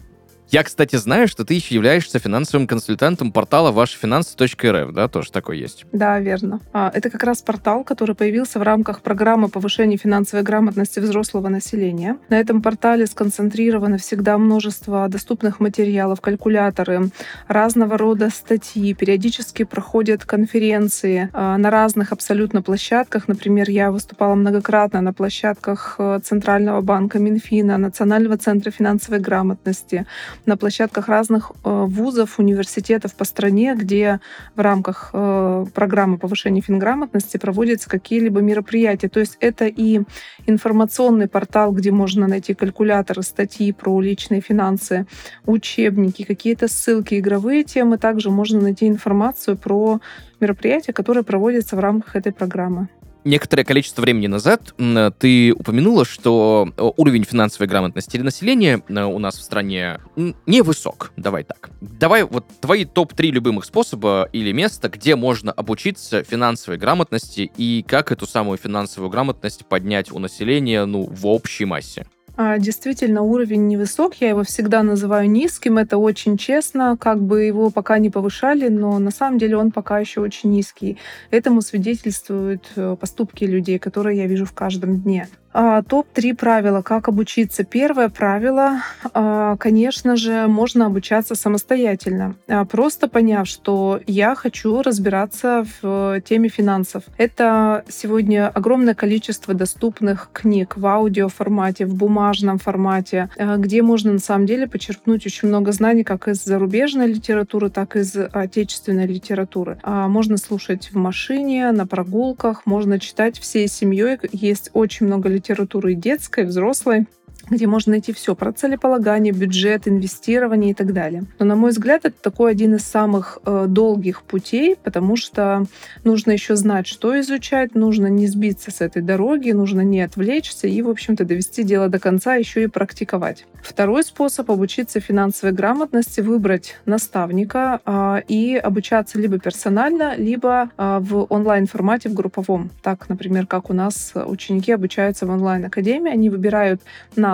Я, 0.51 0.65
кстати, 0.65 0.97
знаю, 0.97 1.29
что 1.29 1.45
ты 1.45 1.55
еще 1.55 1.77
являешься 1.77 2.19
финансовым 2.19 2.67
консультантом 2.67 3.31
портала 3.31 3.71
вашефинансы.рф, 3.71 4.93
да, 4.93 5.07
тоже 5.07 5.31
такой 5.31 5.61
есть. 5.61 5.87
Да, 5.93 6.19
верно. 6.19 6.59
А, 6.73 6.91
это 6.93 7.09
как 7.09 7.23
раз 7.23 7.41
портал, 7.41 7.85
который 7.85 8.17
появился 8.17 8.59
в 8.59 8.63
рамках 8.63 9.01
программы 9.01 9.49
повышения 9.49 9.97
финансовой 9.97 10.43
грамотности 10.43 10.99
взрослого 10.99 11.49
населения. 11.49 12.17
На 12.31 12.41
этом 12.41 12.63
портале 12.63 13.07
сконцентрировано 13.07 13.99
всегда 13.99 14.39
множество 14.39 15.09
доступных 15.09 15.61
материалов, 15.61 16.21
калькуляторы, 16.21 17.11
разного 17.47 17.97
рода 17.97 18.29
статьи, 18.31 18.93
периодически 18.93 19.63
проходят 19.63 20.25
конференции 20.25 21.31
а, 21.33 21.59
на 21.59 21.71
разных 21.71 22.11
абсолютно 22.11 22.61
площадках. 22.61 23.29
Например, 23.29 23.71
я 23.71 23.93
выступала 23.93 24.35
многократно 24.35 25.01
на 25.01 25.13
площадках 25.13 25.95
э, 25.99 26.19
Центрального 26.25 26.81
банка 26.81 27.21
Минфина, 27.21 27.79
Национального 27.79 28.37
центра 28.37 28.73
финансовой 28.73 29.21
грамотности, 29.21 30.07
на 30.47 30.57
площадках 30.57 31.09
разных 31.09 31.53
э, 31.53 31.85
вузов, 31.89 32.39
университетов 32.39 33.15
по 33.15 33.25
стране, 33.25 33.75
где 33.77 34.21
в 34.57 34.61
рамках 34.61 35.11
э, 35.13 35.67
программы 35.75 36.19
повышения 36.19 36.61
финграмотности 36.61 37.37
проводятся 37.37 37.89
какие-либо 37.89 38.41
мероприятия. 38.41 39.09
То 39.09 39.21
есть 39.21 39.37
это 39.41 39.67
и 39.67 40.03
информационный 40.47 41.29
портал, 41.29 41.73
где 41.73 41.91
можно 41.91 42.27
найти 42.27 42.55
калькуляторы, 42.55 43.23
статьи 43.23 43.73
про 43.73 44.01
личные 44.01 44.41
финансы, 44.41 45.07
учебники, 45.47 46.25
какие-то 46.25 46.69
ссылки, 46.69 47.19
игровые 47.19 47.65
темы. 47.65 47.99
Также 47.99 48.31
можно 48.31 48.61
найти 48.61 48.87
информацию 48.89 49.57
про 49.57 50.01
мероприятия, 50.41 50.93
которые 50.93 51.25
проводятся 51.25 51.77
в 51.77 51.81
рамках 51.81 52.17
этой 52.17 52.33
программы. 52.33 52.89
Некоторое 53.25 53.65
количество 53.65 54.03
времени 54.03 54.27
назад 54.27 54.75
ты 55.19 55.53
упомянула, 55.53 56.05
что 56.05 56.73
э, 56.77 56.91
уровень 56.97 57.25
финансовой 57.25 57.69
грамотности 57.69 58.17
населения 58.17 58.83
э, 58.89 59.03
у 59.05 59.19
нас 59.19 59.39
в 59.39 59.43
стране 59.43 60.01
невысок. 60.47 61.13
Давай 61.17 61.45
так. 61.45 61.71
Давай 61.81 62.23
вот 62.23 62.47
твои 62.61 62.85
топ-3 62.85 63.31
любимых 63.31 63.65
способа 63.65 64.29
или 64.33 64.53
места, 64.53 64.89
где 64.89 65.17
можно 65.17 65.53
обучиться 65.53 66.25
финансовой 66.25 66.79
грамотности 66.79 67.51
и 67.57 67.85
как 67.87 68.11
эту 68.11 68.27
самую 68.27 68.59
финансовую 68.59 69.11
грамотность 69.11 69.67
поднять 69.67 70.11
у 70.11 70.19
населения, 70.19 70.85
ну, 70.87 71.03
в 71.03 71.27
общей 71.27 71.67
массе. 71.67 72.07
А, 72.43 72.57
действительно, 72.59 73.21
уровень 73.21 73.69
невысок, 73.69 74.15
я 74.15 74.31
его 74.31 74.45
всегда 74.45 74.83
называю 74.83 75.31
низким, 75.31 75.77
это 75.77 75.99
очень 75.99 76.39
честно, 76.39 76.97
как 76.99 77.21
бы 77.21 77.43
его 77.43 77.69
пока 77.69 77.99
не 77.99 78.09
повышали, 78.09 78.69
но 78.69 78.99
на 78.99 79.11
самом 79.11 79.37
деле 79.37 79.59
он 79.59 79.71
пока 79.71 79.99
еще 79.99 80.23
очень 80.23 80.49
низкий. 80.49 80.97
Этому 81.31 81.61
свидетельствуют 81.61 82.63
э, 82.77 82.97
поступки 82.99 83.45
людей, 83.45 83.79
которые 83.79 84.17
я 84.17 84.27
вижу 84.27 84.47
в 84.47 84.55
каждом 84.55 85.03
дне. 85.03 85.29
А, 85.53 85.83
Топ-3 85.83 86.37
правила, 86.37 86.81
как 86.83 87.09
обучиться. 87.09 87.65
Первое 87.65 88.09
правило, 88.09 88.83
а, 89.15 89.57
конечно 89.57 90.17
же, 90.17 90.47
можно 90.47 90.87
обучаться 90.87 91.35
самостоятельно, 91.35 92.37
а, 92.47 92.65
просто 92.65 93.09
поняв, 93.09 93.49
что 93.49 94.01
я 94.07 94.37
хочу 94.37 94.81
разбираться 94.83 95.67
в 95.83 96.21
теме 96.21 96.49
финансов. 96.49 97.05
Это 97.19 97.85
сегодня 97.89 98.49
огромное 98.49 98.95
количество 98.95 99.53
доступных 99.53 100.31
книг 100.33 100.77
в 100.77 100.87
аудиоформате, 100.87 101.85
в 101.85 101.95
бумажном 101.95 102.59
формате, 102.59 103.29
где 103.37 103.83
можно 103.83 104.13
на 104.13 104.19
самом 104.19 104.47
деле 104.47 104.69
почерпнуть 104.69 105.27
очень 105.27 105.49
много 105.49 105.73
знаний 105.73 106.05
как 106.05 106.29
из 106.29 106.45
зарубежной 106.45 107.09
литературы, 107.09 107.71
так 107.71 107.97
и 107.97 108.01
из 108.01 108.17
отечественной 108.17 109.07
литературы. 109.07 109.79
Можно 109.85 110.37
слушать 110.37 110.91
в 110.93 110.97
машине, 110.97 111.73
на 111.73 111.87
прогулках, 111.87 112.67
можно 112.67 113.01
читать 113.01 113.39
всей 113.39 113.67
семьей. 113.69 114.19
Есть 114.33 114.71
очень 114.73 115.07
много 115.07 115.29
литературы 115.29 115.40
литературы 115.41 115.95
детской, 115.95 116.45
взрослой. 116.45 117.07
Где 117.51 117.67
можно 117.67 117.91
найти 117.91 118.13
все 118.13 118.35
про 118.35 118.53
целеполагание, 118.53 119.33
бюджет, 119.33 119.87
инвестирование 119.87 120.71
и 120.71 120.75
так 120.75 120.93
далее. 120.93 121.25
Но, 121.39 121.45
на 121.45 121.57
мой 121.57 121.71
взгляд, 121.71 122.05
это 122.05 122.17
такой 122.21 122.53
один 122.53 122.77
из 122.77 122.83
самых 122.83 123.39
э, 123.45 123.67
долгих 123.69 124.23
путей, 124.23 124.77
потому 124.83 125.17
что 125.17 125.65
нужно 126.05 126.31
еще 126.33 126.57
знать, 126.57 126.87
что 126.87 127.19
изучать, 127.21 127.75
нужно 127.75 128.07
не 128.07 128.27
сбиться 128.27 128.71
с 128.71 128.81
этой 128.81 129.03
дороги, 129.03 129.51
нужно 129.51 129.81
не 129.81 130.01
отвлечься 130.01 130.69
и, 130.69 130.81
в 130.83 130.89
общем-то, 130.89 131.25
довести 131.25 131.63
дело 131.63 131.89
до 131.89 131.99
конца, 131.99 132.37
еще 132.37 132.63
и 132.63 132.67
практиковать. 132.67 133.47
Второй 133.63 134.05
способ 134.05 134.51
обучиться 134.51 135.01
финансовой 135.01 135.55
грамотности— 135.55 136.21
выбрать 136.23 136.77
наставника 136.87 137.81
э, 137.85 138.23
и 138.29 138.57
обучаться 138.57 139.19
либо 139.19 139.39
персонально, 139.39 140.15
либо 140.17 140.71
э, 140.77 140.99
в 141.01 141.27
онлайн-формате, 141.29 142.09
в 142.09 142.15
групповом. 142.15 142.71
Так, 142.83 143.09
например, 143.09 143.47
как 143.47 143.71
у 143.71 143.73
нас 143.73 144.13
ученики 144.15 144.73
обучаются 144.73 145.27
в 145.27 145.31
онлайн-академии, 145.31 146.13
они 146.13 146.31
выбирают 146.31 146.81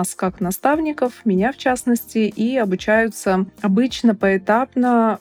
нас 0.07 0.15
как 0.15 0.39
наставников, 0.39 1.25
меня 1.25 1.51
в 1.51 1.57
частности, 1.57 2.19
и 2.19 2.57
обучаются 2.57 3.45
обычно 3.61 4.15
поэтапно 4.15 5.19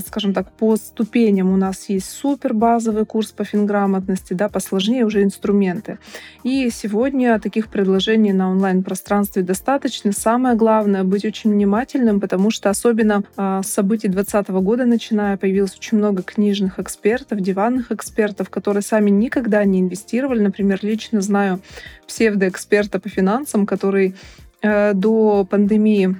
скажем 0.00 0.32
так, 0.32 0.50
по 0.52 0.76
ступеням 0.76 1.52
у 1.52 1.56
нас 1.56 1.88
есть 1.88 2.08
супер 2.08 2.54
базовый 2.54 3.04
курс 3.04 3.32
по 3.32 3.44
финграмотности, 3.44 4.32
да, 4.32 4.48
посложнее 4.48 5.04
уже 5.04 5.22
инструменты. 5.22 5.98
И 6.44 6.70
сегодня 6.70 7.38
таких 7.38 7.68
предложений 7.68 8.32
на 8.32 8.50
онлайн-пространстве 8.50 9.42
достаточно. 9.42 10.12
Самое 10.12 10.56
главное— 10.56 11.04
быть 11.04 11.24
очень 11.24 11.52
внимательным, 11.52 12.20
потому 12.20 12.50
что 12.50 12.70
особенно 12.70 13.22
а, 13.36 13.62
с 13.62 13.68
событий 13.68 14.08
2020 14.08 14.48
года 14.62 14.84
начиная 14.84 15.36
появилось 15.36 15.76
очень 15.76 15.98
много 15.98 16.22
книжных 16.22 16.78
экспертов, 16.78 17.40
диванных 17.40 17.92
экспертов, 17.92 18.48
которые 18.50 18.82
сами 18.82 19.10
никогда 19.10 19.64
не 19.64 19.80
инвестировали. 19.80 20.40
Например, 20.40 20.78
лично 20.82 21.20
знаю 21.20 21.60
псевдоэксперта 22.06 22.98
по 23.00 23.08
финансам, 23.08 23.66
который 23.66 24.14
э, 24.62 24.94
до 24.94 25.44
пандемии 25.44 26.16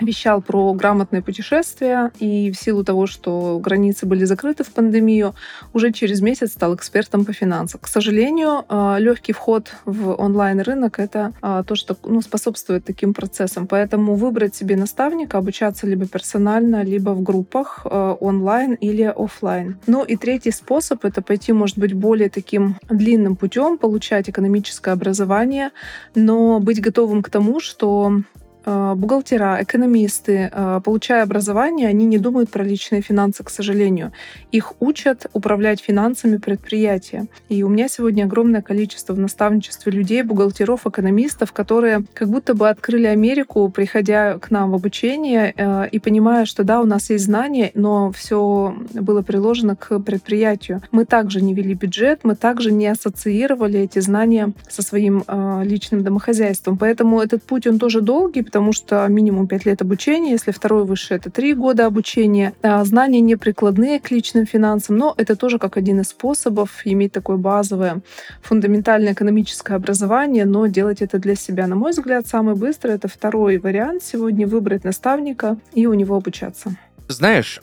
вещал 0.00 0.42
про 0.42 0.72
грамотное 0.72 1.22
путешествие, 1.22 2.10
и 2.18 2.50
в 2.50 2.56
силу 2.56 2.84
того, 2.84 3.06
что 3.06 3.58
границы 3.58 4.06
были 4.06 4.24
закрыты 4.24 4.64
в 4.64 4.68
пандемию, 4.68 5.34
уже 5.72 5.92
через 5.92 6.20
месяц 6.20 6.52
стал 6.52 6.74
экспертом 6.74 7.24
по 7.24 7.32
финансам. 7.32 7.80
К 7.82 7.88
сожалению, 7.88 8.64
а, 8.68 8.98
легкий 8.98 9.32
вход 9.32 9.72
в 9.84 10.12
онлайн-рынок— 10.12 10.98
это 10.98 11.32
а, 11.40 11.62
то, 11.62 11.74
что 11.74 11.96
ну, 12.04 12.20
способствует 12.20 12.84
таким 12.84 13.14
процессам. 13.14 13.66
Поэтому 13.66 14.14
выбрать 14.14 14.54
себе 14.54 14.76
наставника, 14.76 15.38
обучаться 15.38 15.86
либо 15.86 16.06
персонально, 16.06 16.82
либо 16.82 17.10
в 17.10 17.22
группах 17.22 17.82
а, 17.84 18.14
онлайн 18.14 18.74
или 18.74 19.02
офлайн. 19.02 19.78
Ну 19.86 20.04
и 20.04 20.16
третий 20.16 20.52
способ— 20.52 21.04
это 21.04 21.22
пойти, 21.22 21.52
может 21.52 21.78
быть, 21.78 21.94
более 21.94 22.28
таким 22.28 22.76
длинным 22.88 23.36
путем, 23.36 23.78
получать 23.78 24.28
экономическое 24.28 24.92
образование, 24.92 25.70
но 26.14 26.60
быть 26.60 26.80
готовым 26.80 27.22
к 27.22 27.30
тому, 27.30 27.60
что 27.60 27.96
Э, 28.06 28.45
бухгалтера, 28.66 29.58
экономисты, 29.62 30.50
э, 30.52 30.80
получая 30.84 31.22
образование, 31.22 31.88
они 31.88 32.04
не 32.04 32.18
думают 32.18 32.50
про 32.50 32.64
личные 32.64 33.00
финансы, 33.00 33.44
к 33.44 33.50
сожалению. 33.50 34.12
Их 34.50 34.72
учат 34.80 35.26
управлять 35.32 35.80
финансами 35.80 36.36
предприятия. 36.36 37.26
И 37.48 37.62
у 37.62 37.68
меня 37.68 37.88
сегодня 37.88 38.24
огромное 38.24 38.62
количество 38.62 39.12
в 39.14 39.18
наставничестве 39.18 39.92
людей, 39.92 40.22
бухгалтеров, 40.22 40.86
экономистов, 40.86 41.52
которые 41.52 42.04
как 42.12 42.28
будто 42.28 42.54
бы 42.54 42.68
открыли 42.68 43.06
Америку, 43.06 43.68
приходя 43.68 44.38
к 44.38 44.50
нам 44.50 44.72
в 44.72 44.74
обучение 44.74 45.54
э, 45.56 45.88
и 45.92 46.00
понимая, 46.00 46.44
что 46.44 46.64
да, 46.64 46.80
у 46.80 46.86
нас 46.86 47.10
есть 47.10 47.24
знания, 47.24 47.70
но 47.74 48.10
все 48.10 48.74
было 48.94 49.22
приложено 49.22 49.76
к 49.76 50.00
предприятию. 50.00 50.82
Мы 50.90 51.04
также 51.04 51.40
не 51.40 51.54
вели 51.54 51.74
бюджет, 51.74 52.20
мы 52.24 52.34
также 52.34 52.72
не 52.72 52.88
ассоциировали 52.88 53.80
эти 53.80 54.00
знания 54.00 54.52
со 54.68 54.82
своим 54.82 55.22
личным 55.62 56.02
домохозяйством. 56.02 56.76
Поэтому 56.78 57.20
этот 57.20 57.42
путь, 57.42 57.66
он 57.66 57.78
тоже 57.78 58.00
долгий, 58.00 58.42
потому 58.56 58.72
что 58.72 59.06
минимум 59.08 59.48
5 59.48 59.66
лет 59.66 59.82
обучения, 59.82 60.30
если 60.30 60.50
второй 60.50 60.86
выше, 60.86 61.12
это 61.12 61.30
3 61.30 61.52
года 61.52 61.84
обучения. 61.84 62.54
А, 62.62 62.82
знания 62.86 63.20
не 63.20 63.36
прикладные 63.36 64.00
к 64.00 64.10
личным 64.10 64.46
финансам, 64.46 64.96
но 64.96 65.12
это 65.18 65.36
тоже 65.36 65.58
как 65.58 65.76
один 65.76 66.00
из 66.00 66.08
способов 66.08 66.70
иметь 66.86 67.12
такое 67.12 67.36
базовое 67.36 68.00
фундаментальное 68.40 69.12
экономическое 69.12 69.74
образование, 69.74 70.46
но 70.46 70.68
делать 70.68 71.02
это 71.02 71.18
для 71.18 71.34
себя. 71.34 71.66
На 71.66 71.76
мой 71.76 71.90
взгляд, 71.90 72.26
самый 72.26 72.54
быстрый— 72.54 72.94
это 72.94 73.08
второй 73.08 73.58
вариант 73.58 74.02
сегодня— 74.02 74.46
выбрать 74.48 74.84
наставника 74.84 75.58
и 75.74 75.86
у 75.86 75.92
него 75.92 76.16
обучаться. 76.16 76.74
Знаешь, 77.08 77.60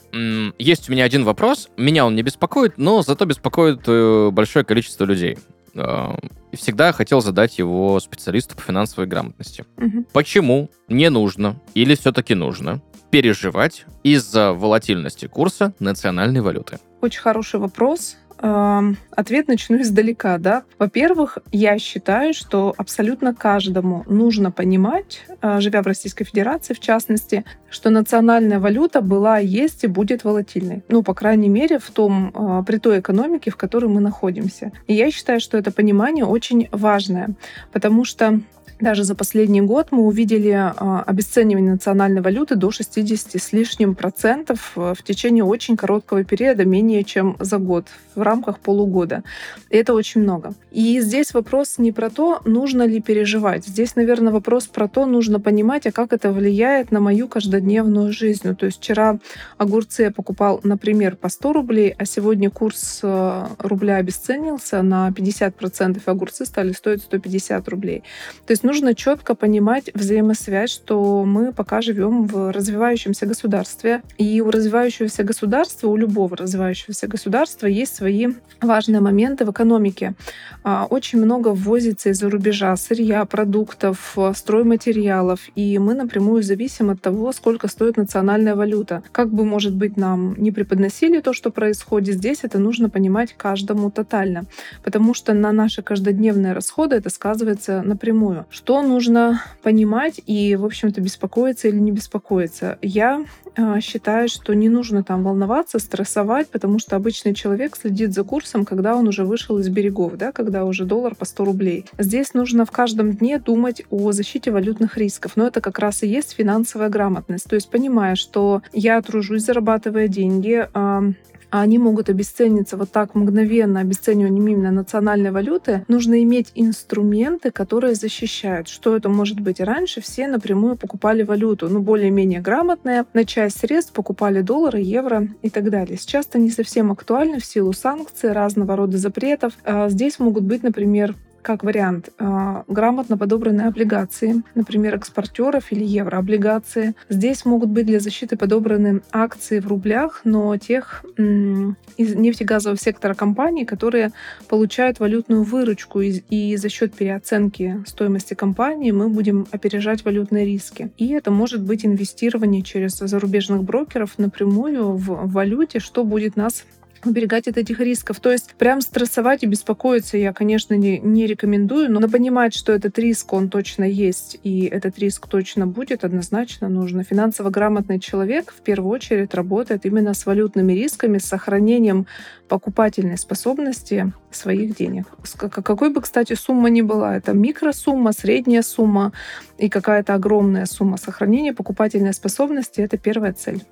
есть 0.60 0.88
у 0.88 0.92
меня 0.92 1.02
один 1.02 1.24
вопрос. 1.24 1.70
Меня 1.76 2.06
он 2.06 2.14
не 2.14 2.22
беспокоит, 2.22 2.74
но 2.76 3.02
зато 3.02 3.24
беспокоит 3.24 3.80
э, 3.88 4.30
большое 4.30 4.64
количество 4.64 5.04
людей. 5.04 5.38
И 5.74 6.56
всегда 6.56 6.92
хотел 6.92 7.20
задать 7.20 7.58
его 7.58 7.98
специалисту 8.00 8.54
по 8.54 8.62
финансовой 8.62 9.06
грамотности. 9.06 9.64
Угу. 9.76 10.06
Почему 10.12 10.70
не 10.88 11.10
нужно 11.10 11.56
или 11.74 11.94
все-таки 11.94 12.34
нужно 12.34 12.80
переживать 13.10 13.86
из-за 14.02 14.52
волатильности 14.52 15.26
курса 15.26 15.74
национальной 15.78 16.40
валюты? 16.40 16.78
Очень 17.00 17.20
хороший 17.20 17.60
вопрос. 17.60 18.16
Ответ 18.38 19.48
начну 19.48 19.80
издалека, 19.80 20.38
да. 20.38 20.64
Во-первых, 20.78 21.38
я 21.52 21.78
считаю, 21.78 22.34
что 22.34 22.74
абсолютно 22.76 23.34
каждому 23.34 24.04
нужно 24.06 24.50
понимать, 24.50 25.24
а, 25.40 25.60
живя 25.60 25.82
в 25.82 25.86
Российской 25.86 26.24
Федерации 26.24 26.74
в 26.74 26.80
частности, 26.80 27.44
что 27.70 27.90
национальная 27.90 28.58
валюта 28.58 29.00
была, 29.00 29.38
есть 29.38 29.84
и 29.84 29.86
будет 29.86 30.24
волатильной. 30.24 30.82
Ну, 30.88 31.02
по 31.02 31.14
крайней 31.14 31.48
мере, 31.48 31.78
в 31.78 31.90
том, 31.90 32.32
а, 32.34 32.62
при 32.62 32.78
той 32.78 33.00
экономике, 33.00 33.50
в 33.50 33.56
которой 33.56 33.86
мы 33.86 34.00
находимся. 34.00 34.72
И 34.86 34.94
я 34.94 35.10
считаю, 35.10 35.40
что 35.40 35.56
это 35.56 35.70
понимание 35.70 36.24
очень 36.24 36.68
важное, 36.72 37.30
потому 37.72 38.04
что 38.04 38.40
даже 38.80 39.04
за 39.04 39.14
последний 39.14 39.60
год 39.60 39.88
мы 39.90 40.02
увидели 40.02 40.50
а, 40.50 41.02
обесценивание 41.06 41.72
национальной 41.72 42.20
валюты 42.20 42.56
до 42.56 42.70
60 42.70 43.40
с 43.40 43.52
лишним 43.52 43.94
процентов 43.94 44.72
э, 44.76 44.94
в 44.96 45.02
течение 45.02 45.44
очень 45.44 45.76
короткого 45.76 46.24
периода, 46.24 46.64
менее 46.64 47.04
чем 47.04 47.36
за 47.38 47.58
год, 47.58 47.86
в 48.14 48.22
рамках 48.22 48.58
полугода. 48.58 49.22
И 49.70 49.76
это 49.76 49.94
очень 49.94 50.22
много. 50.22 50.54
И 50.70 51.00
здесь 51.00 51.34
вопрос 51.34 51.78
не 51.78 51.92
про 51.92 52.10
то, 52.10 52.40
нужно 52.44 52.82
ли 52.86 53.00
переживать. 53.00 53.66
Здесь, 53.66 53.94
наверное, 53.96 54.32
вопрос 54.32 54.66
про 54.66 54.88
то, 54.88 55.06
нужно 55.06 55.38
понимать, 55.38 55.86
а 55.86 55.92
как 55.92 56.12
это 56.12 56.32
влияет 56.32 56.90
на 56.90 57.00
мою 57.00 57.28
каждодневную 57.28 58.12
жизнь. 58.12 58.40
Ну, 58.44 58.56
то 58.56 58.66
есть 58.66 58.78
вчера 58.78 59.18
огурцы 59.56 60.02
я 60.02 60.10
покупал, 60.10 60.60
например, 60.64 61.16
по 61.16 61.28
100 61.28 61.52
рублей, 61.52 61.94
а 61.96 62.04
сегодня 62.06 62.50
курс 62.50 63.00
э, 63.02 63.46
рубля 63.58 63.96
обесценился 63.96 64.82
на 64.82 65.10
50%, 65.10 65.96
и 65.96 66.10
огурцы 66.10 66.44
стали 66.44 66.72
стоить 66.72 67.02
150 67.02 67.68
рублей. 67.68 68.02
То 68.46 68.52
есть 68.52 68.63
нужно 68.64 68.94
четко 68.94 69.34
понимать 69.34 69.90
взаимосвязь, 69.94 70.70
что 70.70 71.24
мы 71.24 71.52
пока 71.52 71.82
живем 71.82 72.26
в 72.26 72.50
развивающемся 72.50 73.26
государстве. 73.26 74.02
И 74.18 74.40
у 74.40 74.50
развивающегося 74.50 75.22
государства, 75.22 75.88
у 75.88 75.96
любого 75.96 76.36
развивающегося 76.36 77.06
государства 77.06 77.66
есть 77.66 77.94
свои 77.94 78.28
важные 78.60 79.00
моменты 79.00 79.44
в 79.44 79.50
экономике. 79.50 80.14
А, 80.62 80.86
очень 80.88 81.18
много 81.18 81.48
ввозится 81.48 82.10
из-за 82.10 82.30
рубежа 82.30 82.74
сырья, 82.76 83.24
продуктов, 83.26 84.16
стройматериалов, 84.34 85.40
и 85.54 85.78
мы 85.78 85.94
напрямую 85.94 86.42
зависим 86.42 86.90
от 86.90 87.02
того, 87.02 87.32
сколько 87.32 87.68
стоит 87.68 87.96
национальная 87.96 88.56
валюта. 88.56 89.02
Как 89.12 89.30
бы, 89.30 89.44
может 89.44 89.74
быть, 89.74 89.96
нам 89.96 90.34
не 90.38 90.50
преподносили 90.50 91.20
то, 91.20 91.34
что 91.34 91.50
происходит 91.50 92.16
здесь, 92.16 92.40
это 92.42 92.58
нужно 92.58 92.88
понимать 92.88 93.34
каждому 93.36 93.90
тотально, 93.90 94.46
потому 94.82 95.12
что 95.12 95.34
на 95.34 95.52
наши 95.52 95.82
каждодневные 95.82 96.54
расходы 96.54 96.96
это 96.96 97.10
сказывается 97.10 97.82
напрямую 97.82 98.46
что 98.54 98.82
нужно 98.82 99.42
понимать 99.64 100.20
и, 100.26 100.54
в 100.54 100.64
общем-то, 100.64 101.00
беспокоиться 101.00 101.66
или 101.66 101.76
не 101.76 101.90
беспокоиться. 101.90 102.78
Я 102.82 103.24
э, 103.56 103.80
считаю, 103.80 104.28
что 104.28 104.54
не 104.54 104.68
нужно 104.68 105.02
там 105.02 105.24
волноваться, 105.24 105.80
стрессовать, 105.80 106.48
потому 106.50 106.78
что 106.78 106.94
обычный 106.94 107.34
человек 107.34 107.74
следит 107.74 108.14
за 108.14 108.22
курсом, 108.22 108.64
когда 108.64 108.94
он 108.94 109.08
уже 109.08 109.24
вышел 109.24 109.58
из 109.58 109.68
берегов, 109.68 110.16
да, 110.16 110.30
когда 110.30 110.64
уже 110.64 110.84
доллар 110.84 111.16
по 111.16 111.24
100 111.24 111.44
рублей. 111.44 111.86
Здесь 111.98 112.32
нужно 112.32 112.64
в 112.64 112.70
каждом 112.70 113.10
дне 113.10 113.40
думать 113.40 113.82
о 113.90 114.12
защите 114.12 114.52
валютных 114.52 114.96
рисков. 114.96 115.32
Но 115.34 115.48
это 115.48 115.60
как 115.60 115.80
раз 115.80 116.04
и 116.04 116.06
есть 116.06 116.36
финансовая 116.36 116.90
грамотность. 116.90 117.48
То 117.48 117.56
есть 117.56 117.68
понимая, 117.68 118.14
что 118.14 118.62
я 118.72 119.02
тружусь, 119.02 119.46
зарабатывая 119.46 120.06
деньги, 120.06 120.68
э, 120.72 121.12
а 121.50 121.60
они 121.60 121.78
могут 121.78 122.08
обесцениться 122.08 122.76
вот 122.76 122.90
так 122.90 123.14
мгновенно, 123.14 123.80
обесцениванием 123.80 124.46
именно 124.46 124.70
национальной 124.70 125.30
валюты, 125.30 125.84
нужно 125.88 126.22
иметь 126.22 126.50
инструменты, 126.54 127.50
которые 127.50 127.94
защищают. 127.94 128.68
Что 128.68 128.96
это 128.96 129.08
может 129.08 129.40
быть? 129.40 129.60
Раньше 129.60 130.00
все 130.00 130.28
напрямую 130.28 130.76
покупали 130.76 131.22
валюту, 131.22 131.68
ну, 131.68 131.80
более-менее 131.80 132.40
грамотная, 132.40 133.06
на 133.12 133.24
часть 133.24 133.60
средств 133.60 133.92
покупали 133.92 134.40
доллары, 134.40 134.80
евро 134.80 135.28
и 135.42 135.50
так 135.50 135.70
далее. 135.70 135.96
Сейчас 135.98 136.26
это 136.26 136.38
не 136.38 136.50
совсем 136.50 136.90
актуально 136.90 137.38
в 137.38 137.44
силу 137.44 137.72
санкций, 137.72 138.32
разного 138.32 138.76
рода 138.76 138.98
запретов. 138.98 139.52
А 139.64 139.88
здесь 139.88 140.18
могут 140.18 140.44
быть, 140.44 140.62
например, 140.62 141.14
как 141.44 141.62
вариант, 141.62 142.08
а, 142.18 142.64
грамотно 142.68 143.18
подобранные 143.18 143.68
облигации, 143.68 144.42
например, 144.54 144.94
экспортеров 144.94 145.70
или 145.70 145.84
еврооблигации. 145.84 146.94
Здесь 147.08 147.44
могут 147.44 147.68
быть 147.68 147.86
для 147.86 148.00
защиты 148.00 148.36
подобраны 148.36 149.02
акции 149.12 149.60
в 149.60 149.68
рублях, 149.68 150.22
но 150.24 150.56
тех 150.56 151.04
из 151.16 152.14
нефтегазового 152.14 152.78
сектора 152.78 153.14
компаний, 153.14 153.64
которые 153.66 154.10
получают 154.48 155.00
валютную 155.00 155.42
выручку, 155.42 156.00
и 156.00 156.56
за 156.56 156.68
счет 156.68 156.94
переоценки 156.94 157.82
стоимости 157.86 158.34
компании 158.34 158.90
мы 158.90 159.08
будем 159.08 159.46
опережать 159.50 160.04
валютные 160.04 160.46
риски. 160.46 160.90
И 160.96 161.08
это 161.08 161.30
может 161.30 161.62
быть 161.62 161.84
инвестирование 161.84 162.62
через 162.62 162.96
зарубежных 162.96 163.62
брокеров 163.62 164.18
напрямую 164.18 164.96
в 164.96 165.30
валюте, 165.30 165.78
что 165.78 166.04
будет 166.04 166.36
нас 166.36 166.64
уберегать 167.06 167.48
от 167.48 167.56
этих 167.56 167.80
рисков. 167.80 168.20
То 168.20 168.32
есть 168.32 168.54
прям 168.54 168.80
стрессовать 168.80 169.42
и 169.42 169.46
беспокоиться 169.46 170.16
я, 170.16 170.32
конечно, 170.32 170.74
не, 170.74 170.98
не 170.98 171.26
рекомендую, 171.26 171.90
но 171.90 172.00
понимать, 172.08 172.54
что 172.54 172.72
этот 172.72 172.98
риск, 172.98 173.32
он 173.32 173.48
точно 173.48 173.84
есть, 173.84 174.38
и 174.44 174.66
этот 174.66 174.98
риск 174.98 175.26
точно 175.26 175.66
будет, 175.66 176.04
однозначно 176.04 176.68
нужно. 176.68 177.02
Финансово 177.02 177.50
грамотный 177.50 177.98
человек 177.98 178.52
в 178.56 178.60
первую 178.60 178.92
очередь 178.92 179.34
работает 179.34 179.84
именно 179.84 180.14
с 180.14 180.26
валютными 180.26 180.72
рисками, 180.72 181.18
с 181.18 181.24
сохранением 181.24 182.06
покупательной 182.48 183.18
способности 183.18 184.12
своих 184.30 184.76
денег. 184.76 185.06
Какой 185.38 185.90
бы, 185.90 186.00
кстати, 186.00 186.34
сумма 186.34 186.70
ни 186.70 186.82
была, 186.82 187.16
это 187.16 187.32
микросумма, 187.32 188.12
средняя 188.12 188.62
сумма 188.62 189.12
и 189.58 189.68
какая-то 189.68 190.14
огромная 190.14 190.66
сумма 190.66 190.96
сохранения 190.96 191.52
покупательной 191.52 192.14
способности— 192.14 192.80
это 192.82 192.96
первая 192.98 193.32
цель. 193.32 193.62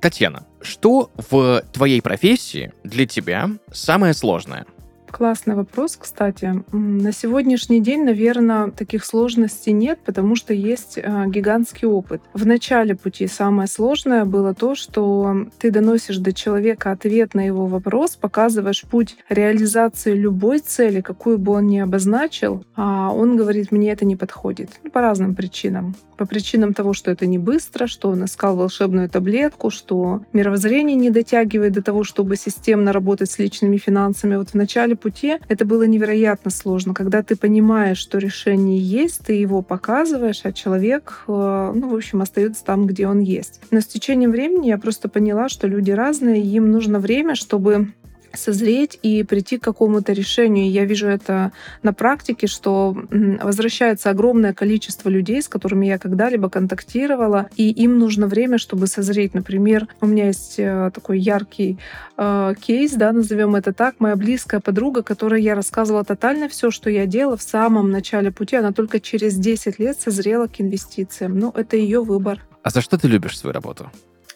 Татьяна, 0.00 0.46
что 0.62 1.10
в 1.16 1.62
твоей 1.72 2.00
профессии 2.00 2.72
для 2.84 3.06
тебя 3.06 3.50
самое 3.72 4.14
сложное? 4.14 4.66
Классный 5.10 5.54
вопрос, 5.54 5.96
кстати. 5.96 6.62
На 6.72 7.12
сегодняшний 7.12 7.80
день, 7.80 8.04
наверное, 8.04 8.70
таких 8.70 9.04
сложностей 9.04 9.72
нет, 9.72 9.98
потому 10.04 10.36
что 10.36 10.54
есть 10.54 10.98
а, 11.02 11.26
гигантский 11.26 11.88
опыт. 11.88 12.22
В 12.32 12.46
начале 12.46 12.94
пути 12.94 13.26
самое 13.26 13.68
сложное 13.68 14.24
было 14.24 14.54
то, 14.54 14.74
что 14.74 15.46
ты 15.58 15.70
доносишь 15.70 16.18
до 16.18 16.32
человека 16.32 16.92
ответ 16.92 17.34
на 17.34 17.44
его 17.44 17.66
вопрос, 17.66 18.16
показываешь 18.16 18.82
путь 18.82 19.16
реализации 19.28 20.14
любой 20.14 20.60
цели, 20.60 21.00
какую 21.00 21.38
бы 21.38 21.52
он 21.52 21.66
ни 21.66 21.78
обозначил, 21.78 22.64
а 22.76 23.12
он 23.12 23.36
говорит, 23.36 23.72
мне 23.72 23.90
это 23.90 24.04
не 24.04 24.16
подходит. 24.16 24.70
Ну, 24.84 24.90
по 24.90 25.00
разным 25.00 25.34
причинам. 25.34 25.96
По 26.16 26.26
причинам 26.26 26.74
того, 26.74 26.92
что 26.92 27.10
это 27.10 27.26
не 27.26 27.38
быстро, 27.38 27.86
что 27.86 28.10
он 28.10 28.26
искал 28.26 28.54
волшебную 28.54 29.08
таблетку, 29.08 29.70
что 29.70 30.22
мировоззрение 30.32 30.94
не 30.94 31.10
дотягивает 31.10 31.72
до 31.72 31.82
того, 31.82 32.04
чтобы 32.04 32.36
системно 32.36 32.92
работать 32.92 33.30
с 33.30 33.38
личными 33.38 33.78
финансами. 33.78 34.36
Вот 34.36 34.50
в 34.50 34.54
начале 34.54 34.96
пути 35.00 35.38
это 35.48 35.64
было 35.64 35.84
невероятно 35.84 36.50
сложно, 36.50 36.94
когда 36.94 37.22
ты 37.22 37.36
понимаешь, 37.36 37.98
что 37.98 38.18
решение 38.18 38.78
есть, 38.78 39.24
ты 39.26 39.32
его 39.32 39.62
показываешь, 39.62 40.42
а 40.44 40.52
человек, 40.52 41.24
э, 41.26 41.72
ну, 41.74 41.88
в 41.88 41.94
общем, 41.94 42.22
остается 42.22 42.64
там, 42.64 42.86
где 42.86 43.08
он 43.08 43.20
есть. 43.20 43.60
Но 43.70 43.80
с 43.80 43.86
течением 43.86 44.30
времени 44.30 44.68
я 44.68 44.78
просто 44.78 45.08
поняла, 45.08 45.48
что 45.48 45.66
люди 45.66 45.90
разные, 45.90 46.42
им 46.42 46.70
нужно 46.70 47.00
время, 47.00 47.34
чтобы 47.34 47.88
созреть 48.32 48.98
и 49.02 49.22
прийти 49.22 49.58
к 49.58 49.64
какому-то 49.64 50.12
решению. 50.12 50.70
Я 50.70 50.84
вижу 50.84 51.06
это 51.06 51.52
на 51.82 51.92
практике, 51.92 52.46
что 52.46 52.96
возвращается 53.10 54.10
огромное 54.10 54.52
количество 54.52 55.08
людей, 55.08 55.42
с 55.42 55.48
которыми 55.48 55.86
я 55.86 55.98
когда-либо 55.98 56.48
контактировала, 56.48 57.48
и 57.56 57.70
им 57.70 57.98
нужно 57.98 58.26
время, 58.26 58.58
чтобы 58.58 58.86
созреть. 58.86 59.34
Например, 59.34 59.88
у 60.00 60.06
меня 60.06 60.26
есть 60.26 60.54
э, 60.58 60.90
такой 60.94 61.18
яркий 61.18 61.78
э, 62.16 62.54
кейс, 62.60 62.92
да, 62.92 63.12
назовем 63.12 63.54
это 63.56 63.72
так, 63.72 63.96
моя 63.98 64.16
близкая 64.16 64.60
подруга, 64.60 65.02
которой 65.02 65.42
я 65.42 65.54
рассказывала 65.54 66.04
тотально 66.04 66.48
все, 66.48 66.70
что 66.70 66.90
я 66.90 67.06
делала 67.06 67.36
в 67.36 67.42
самом 67.42 67.90
начале 67.90 68.30
пути, 68.30 68.56
она 68.56 68.72
только 68.72 69.00
через 69.00 69.36
10 69.36 69.78
лет 69.78 70.00
созрела 70.00 70.46
к 70.46 70.60
инвестициям. 70.60 71.38
Ну, 71.38 71.52
это 71.54 71.76
ее 71.76 72.02
выбор. 72.02 72.40
А 72.62 72.70
за 72.70 72.80
что 72.80 72.98
ты 72.98 73.08
любишь 73.08 73.38
свою 73.38 73.54
работу? 73.54 73.90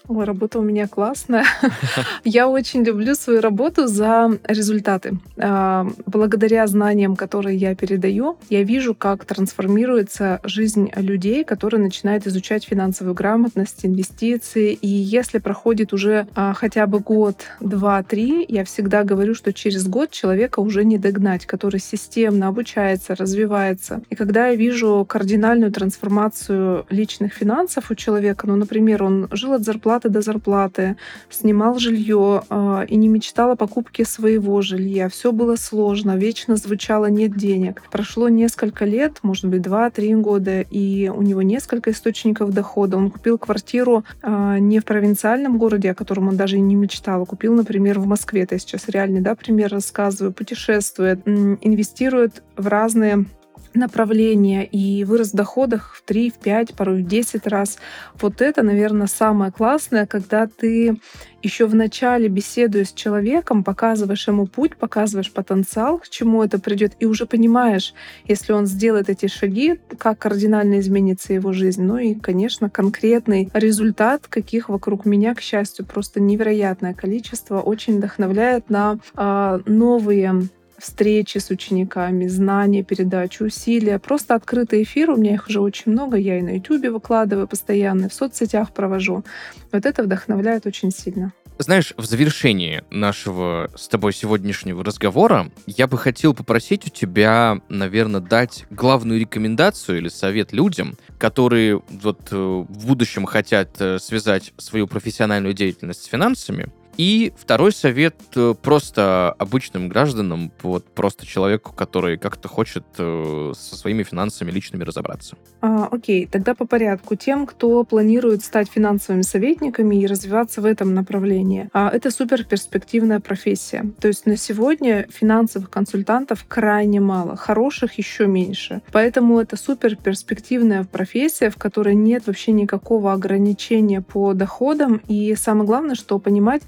Работа 0.07 0.59
у 0.59 0.63
меня 0.63 0.87
классная. 0.87 1.47
Я 2.25 2.47
очень 2.47 2.85
люблю 2.85 3.15
свою 3.15 3.41
работу 3.41 3.87
за 3.87 4.39
результаты. 4.47 5.17
А, 5.39 5.87
благодаря 6.05 6.67
знаниям, 6.67 7.17
которые 7.17 7.57
я 7.57 7.75
передаю, 7.75 8.37
я 8.51 8.63
вижу, 8.65 8.95
как 8.95 9.25
трансформируется 9.25 10.41
жизнь 10.45 10.91
людей, 10.95 11.43
которые 11.43 11.83
начинают 11.83 12.27
изучать 12.27 12.65
финансовую 12.65 13.15
грамотность, 13.15 13.87
инвестиции. 13.87 14.75
И 14.75 14.89
если 14.89 15.39
проходит 15.39 15.95
уже 15.95 16.27
а, 16.35 16.53
хотя 16.53 16.87
бы 16.87 17.01
год, 17.01 17.37
два, 17.61 18.03
три, 18.03 18.45
я 18.47 18.65
всегда 18.65 19.05
говорю, 19.05 19.35
что 19.35 19.55
через 19.55 19.89
год 19.89 20.11
человека 20.11 20.61
уже 20.61 20.85
не 20.85 20.99
догнать, 20.99 21.47
который 21.47 21.81
системно 21.81 22.49
обучается, 22.49 23.15
развивается. 23.15 24.03
И 24.11 24.15
когда 24.15 24.49
я 24.49 24.55
вижу 24.55 25.07
кардинальную 25.09 25.73
трансформацию 25.73 26.85
личных 26.91 27.33
финансов 27.33 27.91
у 27.91 27.95
человека, 27.95 28.47
ну, 28.47 28.57
например, 28.57 29.03
он 29.03 29.29
жил 29.31 29.55
от 29.55 29.65
зарплаты 29.65 29.94
зарплаты 29.95 30.09
до 30.09 30.21
зарплаты, 30.23 30.97
снимал 31.31 31.79
жилье 31.79 32.43
э, 32.51 32.87
и 32.89 32.97
не 32.97 33.09
мечтал 33.09 33.51
о 33.51 33.57
покупке 33.57 34.05
своего 34.05 34.61
жилья. 34.63 35.09
Все 35.09 35.31
было 35.31 35.57
сложно, 35.57 36.17
вечно 36.17 36.57
звучало 36.57 37.07
«нет 37.07 37.37
денег». 37.37 37.83
Прошло 37.91 38.29
несколько 38.29 38.85
лет, 38.85 39.19
может 39.23 39.47
быть, 39.47 39.63
два-три 39.63 40.15
года, 40.15 40.63
и 40.63 41.09
у 41.09 41.23
него 41.23 41.43
несколько 41.43 41.91
источников 41.91 42.53
дохода. 42.53 42.97
Он 42.97 43.11
купил 43.11 43.39
квартиру 43.39 44.05
э, 44.23 44.59
не 44.59 44.81
в 44.81 44.85
провинциальном 44.85 45.59
городе, 45.59 45.91
о 45.91 45.95
котором 45.95 46.29
он 46.29 46.37
даже 46.37 46.57
и 46.57 46.61
не 46.61 46.75
мечтал, 46.75 47.23
а 47.23 47.27
купил, 47.27 47.55
например, 47.55 47.99
в 48.01 48.07
Москве. 48.07 48.43
Это 48.43 48.57
я 48.57 48.59
сейчас 48.59 48.89
реальный 48.89 49.21
да, 49.21 49.35
пример 49.35 49.71
рассказываю. 49.71 50.33
Путешествует, 50.33 51.21
инвестирует 51.27 52.43
в 52.57 52.67
разные 52.67 53.27
направления 53.75 54.65
и 54.65 55.05
вырос 55.05 55.33
в 55.33 55.37
доходах 55.37 55.95
в 55.95 56.03
3, 56.03 56.31
в 56.31 56.35
5, 56.35 56.75
порой 56.75 57.03
в 57.03 57.07
10 57.07 57.47
раз. 57.47 57.79
Вот 58.21 58.41
это, 58.41 58.63
наверное, 58.63 59.07
самое 59.07 59.53
классное, 59.53 60.07
когда 60.07 60.47
ты 60.47 60.97
еще 61.43 61.67
в 61.67 61.75
начале 61.75 62.29
беседуя 62.29 62.85
с 62.85 62.93
человеком, 62.93 63.65
показываешь 63.65 64.27
ему 64.27 64.47
путь, 64.47 64.77
показываешь 64.77 65.31
потенциал, 65.31 65.99
к 65.99 66.09
чему 66.09 66.43
это 66.43 66.59
придет, 66.59 66.93
и 67.01 67.07
уже 67.07 67.27
понимаешь, 67.27 67.93
если 68.27 68.53
он 68.53 68.67
сделает 68.67 69.11
эти 69.11 69.27
шаги, 69.27 69.79
как 69.99 70.19
кардинально 70.19 70.81
изменится 70.81 71.35
его 71.35 71.53
жизнь. 71.53 71.83
Ну 71.83 71.99
и, 71.99 72.15
конечно, 72.15 72.71
конкретный 72.71 73.51
результат, 73.53 74.27
каких 74.27 74.69
вокруг 74.69 75.05
меня, 75.05 75.35
к 75.35 75.41
счастью, 75.41 75.85
просто 75.85 76.21
невероятное 76.21 76.95
количество, 76.95 77.61
очень 77.61 77.99
вдохновляет 77.99 78.71
на 78.71 78.99
э, 79.17 79.61
новые 79.67 80.49
встречи 80.85 81.39
с 81.39 81.51
учениками, 81.51 82.27
знания, 82.27 82.85
передачу, 82.85 83.45
усилия. 83.45 83.99
Просто 83.99 84.35
открытый 84.35 84.83
эфир, 84.83 85.11
у 85.11 85.17
меня 85.17 85.35
их 85.35 85.49
уже 85.49 85.61
очень 85.61 85.93
много, 85.93 86.17
я 86.19 86.39
и 86.39 86.43
на 86.43 86.57
YouTube 86.57 86.89
выкладываю 86.93 87.49
постоянно, 87.49 88.09
в 88.09 88.15
соцсетях 88.15 88.73
провожу. 88.73 89.25
Вот 89.73 89.87
это 89.87 90.03
вдохновляет 90.03 90.67
очень 90.67 90.91
сильно. 90.91 91.33
Знаешь, 91.57 91.95
в 91.97 92.05
завершении 92.05 92.83
нашего 92.91 93.71
с 93.77 93.87
тобой 93.87 94.13
сегодняшнего 94.13 94.85
разговора 94.85 95.53
я 95.67 95.87
бы 95.87 95.97
хотел 95.97 96.35
попросить 96.35 96.87
у 96.87 96.91
тебя, 96.91 97.61
наверное, 97.69 98.21
дать 98.21 98.67
главную 98.71 99.21
рекомендацию 99.21 99.99
или 99.99 100.09
совет 100.09 100.53
людям, 100.53 100.97
которые 101.17 101.81
вот 102.03 102.29
э, 102.33 102.37
в 102.37 102.87
будущем 102.87 103.25
хотят 103.25 103.81
э, 103.81 104.01
связать 104.01 104.53
свою 104.59 104.89
профессиональную 104.89 105.55
деятельность 105.55 106.03
с 106.03 106.07
финансами, 106.07 106.73
и 106.97 107.33
второй 107.37 107.73
совет 107.73 108.17
э, 108.37 108.55
просто 108.61 109.35
обычным 109.39 109.89
гражданам, 109.89 110.53
вот 110.63 110.85
просто 110.87 111.27
человеку, 111.27 111.73
который 111.73 112.19
как-то 112.19 112.49
хочет 112.49 112.85
э, 112.99 113.53
со 113.57 113.77
своими 113.77 114.03
финансами 114.03 114.51
личными 114.51 114.85
разобраться. 114.85 115.37
А, 115.61 115.89
окей, 115.91 116.27
тогда 116.27 116.55
по 116.55 116.67
порядку. 116.67 117.17
Тем, 117.17 117.47
кто 117.47 117.85
планирует 117.85 118.45
стать 118.45 118.71
финансовыми 118.71 119.23
советниками 119.23 119.97
и 119.97 120.07
развиваться 120.07 120.61
в 120.61 120.67
этом 120.67 120.95
направлении, 120.95 121.69
а, 121.73 121.91
это 121.91 122.11
супер 122.11 122.45
перспективная 122.45 123.21
профессия. 123.21 123.85
То 124.01 124.09
есть 124.09 124.27
на 124.27 124.37
сегодня 124.37 125.07
финансовых 125.11 125.71
консультантов 125.71 126.45
крайне 126.47 127.01
мало, 127.01 127.37
хороших 127.37 127.99
еще 127.99 128.27
меньше. 128.27 128.83
Поэтому 128.93 129.41
это 129.41 129.57
супер 129.57 129.97
перспективная 129.97 130.85
профессия, 130.85 131.51
в 131.51 131.57
которой 131.57 131.95
нет 131.95 132.27
вообще 132.27 132.53
никакого 132.53 133.13
ограничения 133.13 134.01
по 134.01 134.35
доходам. 134.35 135.01
И 135.09 135.35
самое 135.35 135.67
главное, 135.67 135.95
что 135.95 136.19
понимать, 136.19 136.63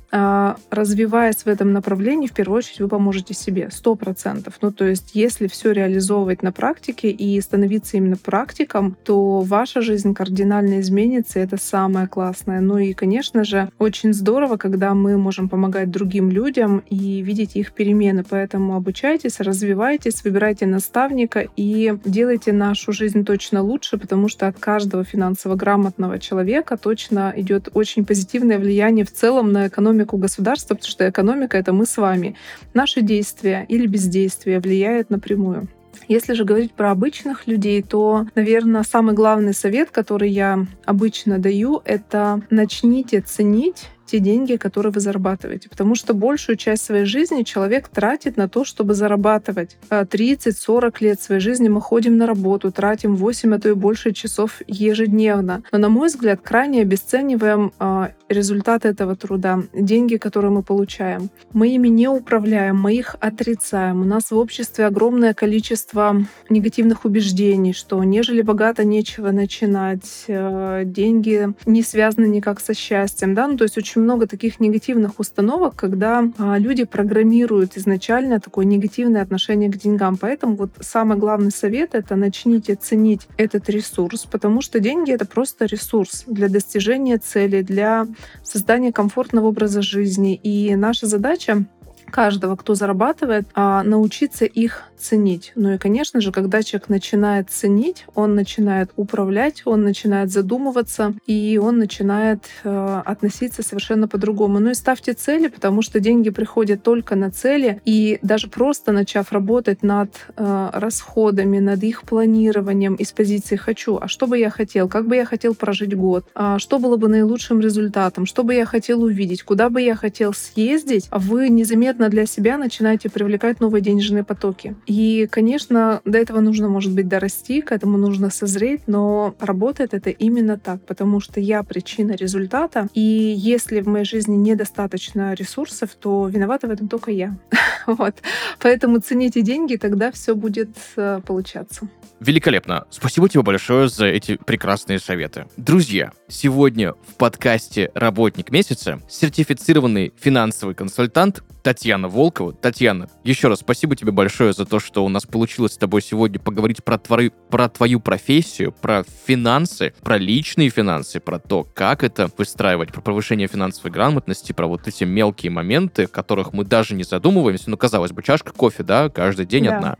развиваясь 0.71 1.45
в 1.45 1.47
этом 1.47 1.73
направлении, 1.73 2.27
в 2.27 2.33
первую 2.33 2.59
очередь 2.59 2.81
вы 2.81 2.89
поможете 2.89 3.35
себе, 3.35 3.69
сто 3.71 3.95
процентов. 3.95 4.55
Ну, 4.61 4.71
то 4.71 4.85
есть, 4.85 5.11
если 5.15 5.47
все 5.47 5.73
реализовывать 5.73 6.43
на 6.43 6.53
практике 6.53 7.11
и 7.11 7.41
становиться 7.41 7.97
именно 7.97 8.17
практиком, 8.17 8.97
то 9.05 9.41
ваша 9.41 9.81
жизнь 9.81 10.15
кардинально 10.15 10.81
изменится, 10.81 11.39
и 11.39 11.43
это 11.43 11.57
самое 11.57 12.07
классное. 12.07 12.61
Ну 12.61 12.79
и, 12.79 12.93
конечно 12.93 13.45
же, 13.45 13.71
очень 13.79 14.13
здорово, 14.13 14.57
когда 14.57 14.95
мы 14.95 15.17
можем 15.19 15.49
помогать 15.49 15.91
другим 15.91 16.31
людям 16.31 16.83
и 16.89 17.21
видеть 17.23 17.57
их 17.57 17.73
перемены. 17.73 18.25
Поэтому 18.29 18.77
обучайтесь, 18.77 19.41
развивайтесь, 19.41 20.23
выбирайте 20.25 20.67
наставника 20.67 21.47
и 21.57 21.95
делайте 22.05 22.53
нашу 22.53 22.93
жизнь 22.93 23.25
точно 23.25 23.63
лучше, 23.63 23.99
потому 23.99 24.29
что 24.29 24.47
от 24.47 24.59
каждого 24.59 25.05
финансово 25.05 25.57
грамотного 25.57 26.19
человека 26.19 26.77
точно 26.77 27.33
идет 27.37 27.69
очень 27.75 28.05
позитивное 28.05 28.59
влияние 28.59 29.05
в 29.05 29.13
целом 29.13 29.53
на 29.53 29.67
экономику 29.67 30.06
экономику 30.07 30.17
государства, 30.17 30.75
потому 30.75 30.91
что 30.91 31.09
экономика— 31.09 31.59
это 31.59 31.73
мы 31.73 31.85
с 31.87 31.97
вами. 31.97 32.35
Наши 32.75 33.03
действия 33.03 33.67
или 33.69 33.87
бездействие 33.87 34.61
влияют 34.61 35.11
напрямую. 35.11 35.69
Если 36.09 36.35
же 36.35 36.45
говорить 36.45 36.73
про 36.73 36.91
обычных 36.91 37.47
людей, 37.47 37.83
то, 37.83 38.27
наверное, 38.35 38.83
самый 38.83 39.15
главный 39.15 39.55
совет, 39.55 39.91
который 39.91 40.31
я 40.31 40.67
обычно 40.85 41.39
даю, 41.39 41.81
это 41.85 42.41
начните 42.51 43.21
ценить 43.21 43.89
те 44.07 44.19
деньги, 44.19 44.57
которые 44.57 44.93
вы 44.93 45.01
зарабатываете. 45.01 45.69
Потому 45.69 45.95
что 45.95 46.15
большую 46.15 46.57
часть 46.57 46.85
своей 46.85 47.05
жизни 47.05 47.43
человек 47.43 47.89
тратит 47.89 48.37
на 48.37 48.49
то, 48.49 48.65
чтобы 48.65 48.95
зарабатывать. 48.95 49.77
30-40 49.91 50.95
а, 51.01 51.05
лет 51.05 51.21
своей 51.21 51.41
жизни 51.41 51.69
мы 51.69 51.81
ходим 51.81 52.17
на 52.17 52.27
работу, 52.27 52.73
тратим 52.73 53.17
8, 53.17 53.55
а 53.55 53.59
то 53.59 53.69
и 53.69 53.75
больше 53.75 54.13
часов 54.13 54.63
ежедневно. 54.67 55.63
Но, 55.73 55.79
на 55.79 55.89
мой 55.89 56.09
взгляд, 56.09 56.41
крайне 56.43 56.83
обесцениваем 56.83 57.73
а, 57.79 58.11
результаты 58.29 58.89
этого 58.89 59.17
труда, 59.17 59.63
деньги, 59.73 60.17
которые 60.17 60.51
мы 60.51 60.63
получаем. 60.63 61.31
Мы 61.53 61.69
ими 61.69 61.89
не 61.89 62.09
управляем, 62.09 62.79
мы 62.81 62.95
их 62.95 63.17
отрицаем. 63.21 64.01
У 64.01 64.05
нас 64.05 64.31
в 64.31 64.37
обществе 64.37 64.87
огромное 64.87 65.35
количество 65.35 66.17
негативных 66.49 67.05
убеждений, 67.05 67.73
что 67.73 68.03
нежели 68.05 68.43
богато 68.43 68.85
нечего 68.85 69.31
начинать, 69.31 70.25
а, 70.29 70.85
деньги 70.85 71.49
не 71.67 71.83
связаны 71.83 72.27
никак 72.27 72.61
со 72.61 72.75
счастьем. 72.75 73.35
Да? 73.35 73.49
Ну, 73.49 73.57
то 73.57 73.65
есть 73.65 73.79
очень 73.79 73.96
очень 73.97 74.03
много 74.03 74.27
таких 74.27 74.61
негативных 74.61 75.19
установок, 75.19 75.75
когда 75.75 76.23
а, 76.39 76.59
люди 76.59 76.85
программируют 76.85 77.79
изначально 77.79 78.41
такое 78.41 78.67
негативное 78.67 79.23
отношение 79.23 79.71
к 79.71 79.79
деньгам. 79.79 80.19
Поэтому 80.19 80.55
вот 80.57 80.71
самый 80.81 81.17
главный 81.17 81.51
совет— 81.51 81.91
это 81.95 82.15
начните 82.15 82.75
ценить 82.75 83.27
этот 83.39 83.71
ресурс, 83.71 84.27
потому 84.31 84.61
что 84.61 84.81
деньги— 84.81 85.13
это 85.13 85.25
просто 85.25 85.65
ресурс 85.65 86.25
для 86.27 86.49
достижения 86.49 87.17
цели, 87.17 87.63
для 87.63 88.07
создания 88.43 88.93
комфортного 88.93 89.47
образа 89.47 89.81
жизни. 89.81 90.35
И 90.35 90.77
наша 90.77 91.07
задача 91.07 91.65
каждого, 92.11 92.57
кто 92.57 92.75
зарабатывает, 92.75 93.49
а, 93.55 93.83
научиться 93.83 94.45
их 94.45 94.83
ценить. 95.01 95.53
Ну 95.55 95.75
и, 95.75 95.79
конечно 95.79 96.21
же, 96.21 96.33
когда 96.33 96.63
человек 96.63 96.89
начинает 96.89 97.51
ценить, 97.51 98.07
он 98.15 98.35
начинает 98.35 98.91
управлять, 98.97 99.63
он 99.65 99.83
начинает 99.83 100.31
задумываться, 100.31 101.15
и 101.27 101.61
он 101.63 101.79
начинает 101.79 102.45
э, 102.65 103.03
относиться 103.05 103.63
совершенно 103.63 104.09
по-другому. 104.09 104.59
Ну 104.59 104.71
и 104.71 104.75
ставьте 104.75 105.13
цели, 105.13 105.49
потому 105.49 105.83
что 105.83 106.01
деньги 106.01 106.31
приходят 106.31 106.83
только 106.83 107.17
на 107.17 107.31
цели, 107.31 107.81
и 107.85 108.19
даже 108.23 108.49
просто 108.49 108.93
начав 108.93 109.33
работать 109.33 109.83
над 109.83 110.11
э, 110.37 110.71
расходами, 110.73 111.59
над 111.59 111.83
их 111.83 112.03
планированием 112.03 112.95
из 112.95 113.13
позиции 113.13 113.57
«хочу», 113.57 113.99
а 114.01 114.09
что 114.09 114.27
бы 114.27 114.39
я 114.39 114.51
хотел, 114.51 114.89
как 114.89 115.07
бы 115.07 115.17
я 115.17 115.25
хотел 115.25 115.55
прожить 115.55 115.97
год, 115.97 116.27
а 116.35 116.59
что 116.59 116.79
было 116.79 116.97
бы 116.97 117.09
наилучшим 117.09 117.61
результатом, 117.61 118.27
что 118.27 118.45
бы 118.45 118.55
я 118.55 118.67
хотел 118.67 119.03
увидеть, 119.03 119.43
куда 119.43 119.69
бы 119.71 119.81
я 119.81 119.95
хотел 119.95 120.33
съездить, 120.33 121.09
вы 121.11 121.49
незаметно 121.49 122.09
для 122.09 122.27
себя 122.27 122.59
начинаете 122.59 123.11
привлекать 123.11 123.61
новые 123.61 123.83
денежные 123.83 124.25
потоки. 124.25 124.77
И, 124.87 125.27
конечно, 125.31 126.01
до 126.05 126.19
этого 126.19 126.41
нужно, 126.41 126.69
может 126.69 126.93
быть, 126.93 127.09
дорасти, 127.09 127.61
к 127.61 127.73
этому 127.73 127.99
нужно 127.99 128.31
созреть, 128.31 128.83
но 128.87 129.35
работает 129.41 129.95
это 129.95 130.11
именно 130.11 130.59
так, 130.59 130.81
потому 130.83 131.21
что 131.21 131.41
я 131.41 131.63
причина 131.63 132.13
результата, 132.13 132.89
и 132.95 133.01
если 133.01 133.81
в 133.81 133.89
моей 133.89 134.05
жизни 134.05 134.37
недостаточно 134.37 135.35
ресурсов, 135.35 135.91
то 135.99 136.29
виновата 136.29 136.69
в 136.69 136.71
этом 136.71 136.89
только 136.89 137.11
я. 137.11 137.37
вот. 137.87 138.15
Поэтому 138.61 139.01
цените 139.01 139.43
деньги, 139.43 139.77
тогда 139.77 140.11
все 140.13 140.35
будет 140.35 140.71
э, 140.97 141.21
получаться. 141.27 141.89
Великолепно. 142.19 142.87
Спасибо 142.91 143.29
тебе 143.29 143.43
большое 143.43 143.89
за 143.89 144.07
эти 144.07 144.37
прекрасные 144.37 144.99
советы. 144.99 145.47
Друзья, 145.59 146.13
сегодня 146.29 146.95
в 146.95 147.15
подкасте 147.19 147.91
«Работник 147.95 148.51
месяца» 148.51 149.03
сертифицированный 149.07 150.15
финансовый 150.19 150.75
консультант 150.75 151.43
Татьяна 151.63 152.09
Волкова. 152.09 152.55
Татьяна, 152.55 153.11
еще 153.23 153.49
раз 153.49 153.59
спасибо 153.59 153.97
тебе 153.97 154.13
большое 154.13 154.55
за 154.55 154.65
то, 154.65 154.81
что 154.81 155.05
у 155.05 155.11
нас 155.11 155.27
получилось 155.27 155.73
с 155.73 155.77
тобой 155.77 156.01
сегодня 156.01 156.39
поговорить 156.39 156.83
про, 156.83 156.97
твою, 156.97 157.33
про 157.51 157.69
твою 157.69 158.01
профессию, 158.01 158.73
про 158.73 159.05
финансы, 159.27 159.93
про 160.01 160.17
личные 160.17 160.71
финансы, 160.71 161.21
про 161.21 161.39
то, 161.39 161.65
как 161.65 162.03
это 162.03 162.31
выстраивать, 162.39 162.93
про 162.93 163.03
повышение 163.03 163.47
финансовой 163.47 163.91
грамотности, 163.91 164.53
про 164.53 164.67
вот 164.67 164.89
эти 164.89 165.05
мелкие 165.05 165.51
моменты, 165.51 166.05
о 166.05 166.09
которых 166.09 166.55
мы 166.55 166.65
даже 166.65 166.95
не 166.95 167.05
задумываемся. 167.05 167.69
Ну, 167.69 167.77
казалось 167.77 168.13
бы, 168.13 168.23
чашка 168.23 168.53
кофе, 168.53 168.85
да, 168.85 169.11
каждый 169.11 169.45
день 169.45 169.65
да. 169.65 169.77
одна 169.77 169.97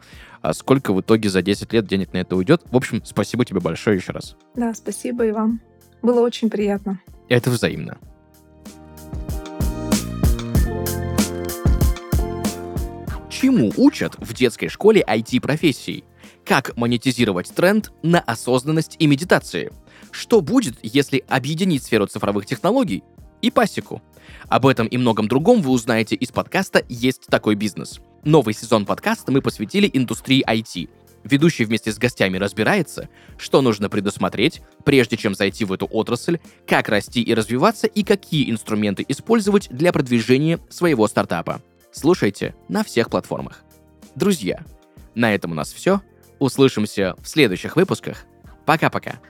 а 0.47 0.55
сколько 0.55 0.93
в 0.93 1.01
итоге 1.01 1.29
за 1.29 1.43
10 1.43 1.73
лет 1.73 1.89
денег 1.89 2.13
на 2.13 2.19
это 2.19 2.37
уйдет. 2.37 2.63
В 2.71 2.77
общем, 2.77 3.03
спасибо 3.05 3.45
тебе 3.45 3.59
большое 3.59 3.97
еще 3.97 4.13
раз. 4.13 4.37
Да, 4.55 4.73
спасибо 4.75 5.27
и 5.27 5.33
вам. 5.33 5.61
Было 6.03 6.21
очень 6.21 6.51
приятно. 6.51 7.01
Это 7.29 7.51
взаимно. 7.51 7.99
Чему 13.29 13.73
учат 13.77 14.15
в 14.19 14.33
детской 14.35 14.69
школе 14.69 15.05
IT-профессий? 15.07 16.05
Как 16.45 16.77
монетизировать 16.77 17.49
тренд 17.49 17.91
на 18.05 18.21
осознанность 18.21 18.95
и 19.01 19.09
медитации? 19.09 19.73
Что 20.13 20.41
будет, 20.41 20.77
если 20.83 21.25
объединить 21.27 21.83
сферу 21.83 22.07
цифровых 22.07 22.47
технологий 22.47 23.03
и 23.43 23.51
пасеку? 23.51 24.03
Об 24.49 24.67
этом 24.67 24.87
и 24.87 24.97
многом 24.97 25.29
другом 25.29 25.63
вы 25.63 25.71
узнаете 25.71 26.15
из 26.17 26.31
подкаста 26.31 26.85
«Есть 26.89 27.27
такой 27.27 27.55
бизнес». 27.55 28.01
Новый 28.25 28.55
сезон 28.55 28.87
подкаста 28.87 29.33
мы 29.33 29.41
посвятили 29.41 29.89
индустрии 29.93 30.45
IT. 30.47 30.89
Ведущий 31.25 31.65
вместе 31.65 31.91
с 31.93 31.99
гостями 31.99 32.39
разбирается, 32.39 33.09
что 33.37 33.61
нужно 33.61 33.89
предусмотреть, 33.89 34.63
прежде 34.85 35.17
чем 35.17 35.35
зайти 35.35 35.65
в 35.65 35.73
эту 35.73 35.87
отрасль, 35.87 36.39
как 36.67 36.89
расти 36.89 37.21
и 37.21 37.35
развиваться 37.35 37.89
и 37.89 38.05
какие 38.05 38.51
инструменты 38.51 39.05
использовать 39.09 39.69
для 39.71 39.93
продвижения 39.93 40.61
своего 40.69 41.09
стартапа. 41.09 41.61
Слушайте 41.93 42.55
на 42.69 42.85
всех 42.85 43.11
платформах. 43.11 43.65
Друзья, 44.15 44.65
на 45.15 45.35
этом 45.35 45.53
у 45.53 45.55
нас 45.55 45.73
все. 45.73 46.01
Услышимся 46.39 47.17
в 47.21 47.29
следующих 47.29 47.75
выпусках. 47.75 48.25
Пока-пока. 48.65 49.21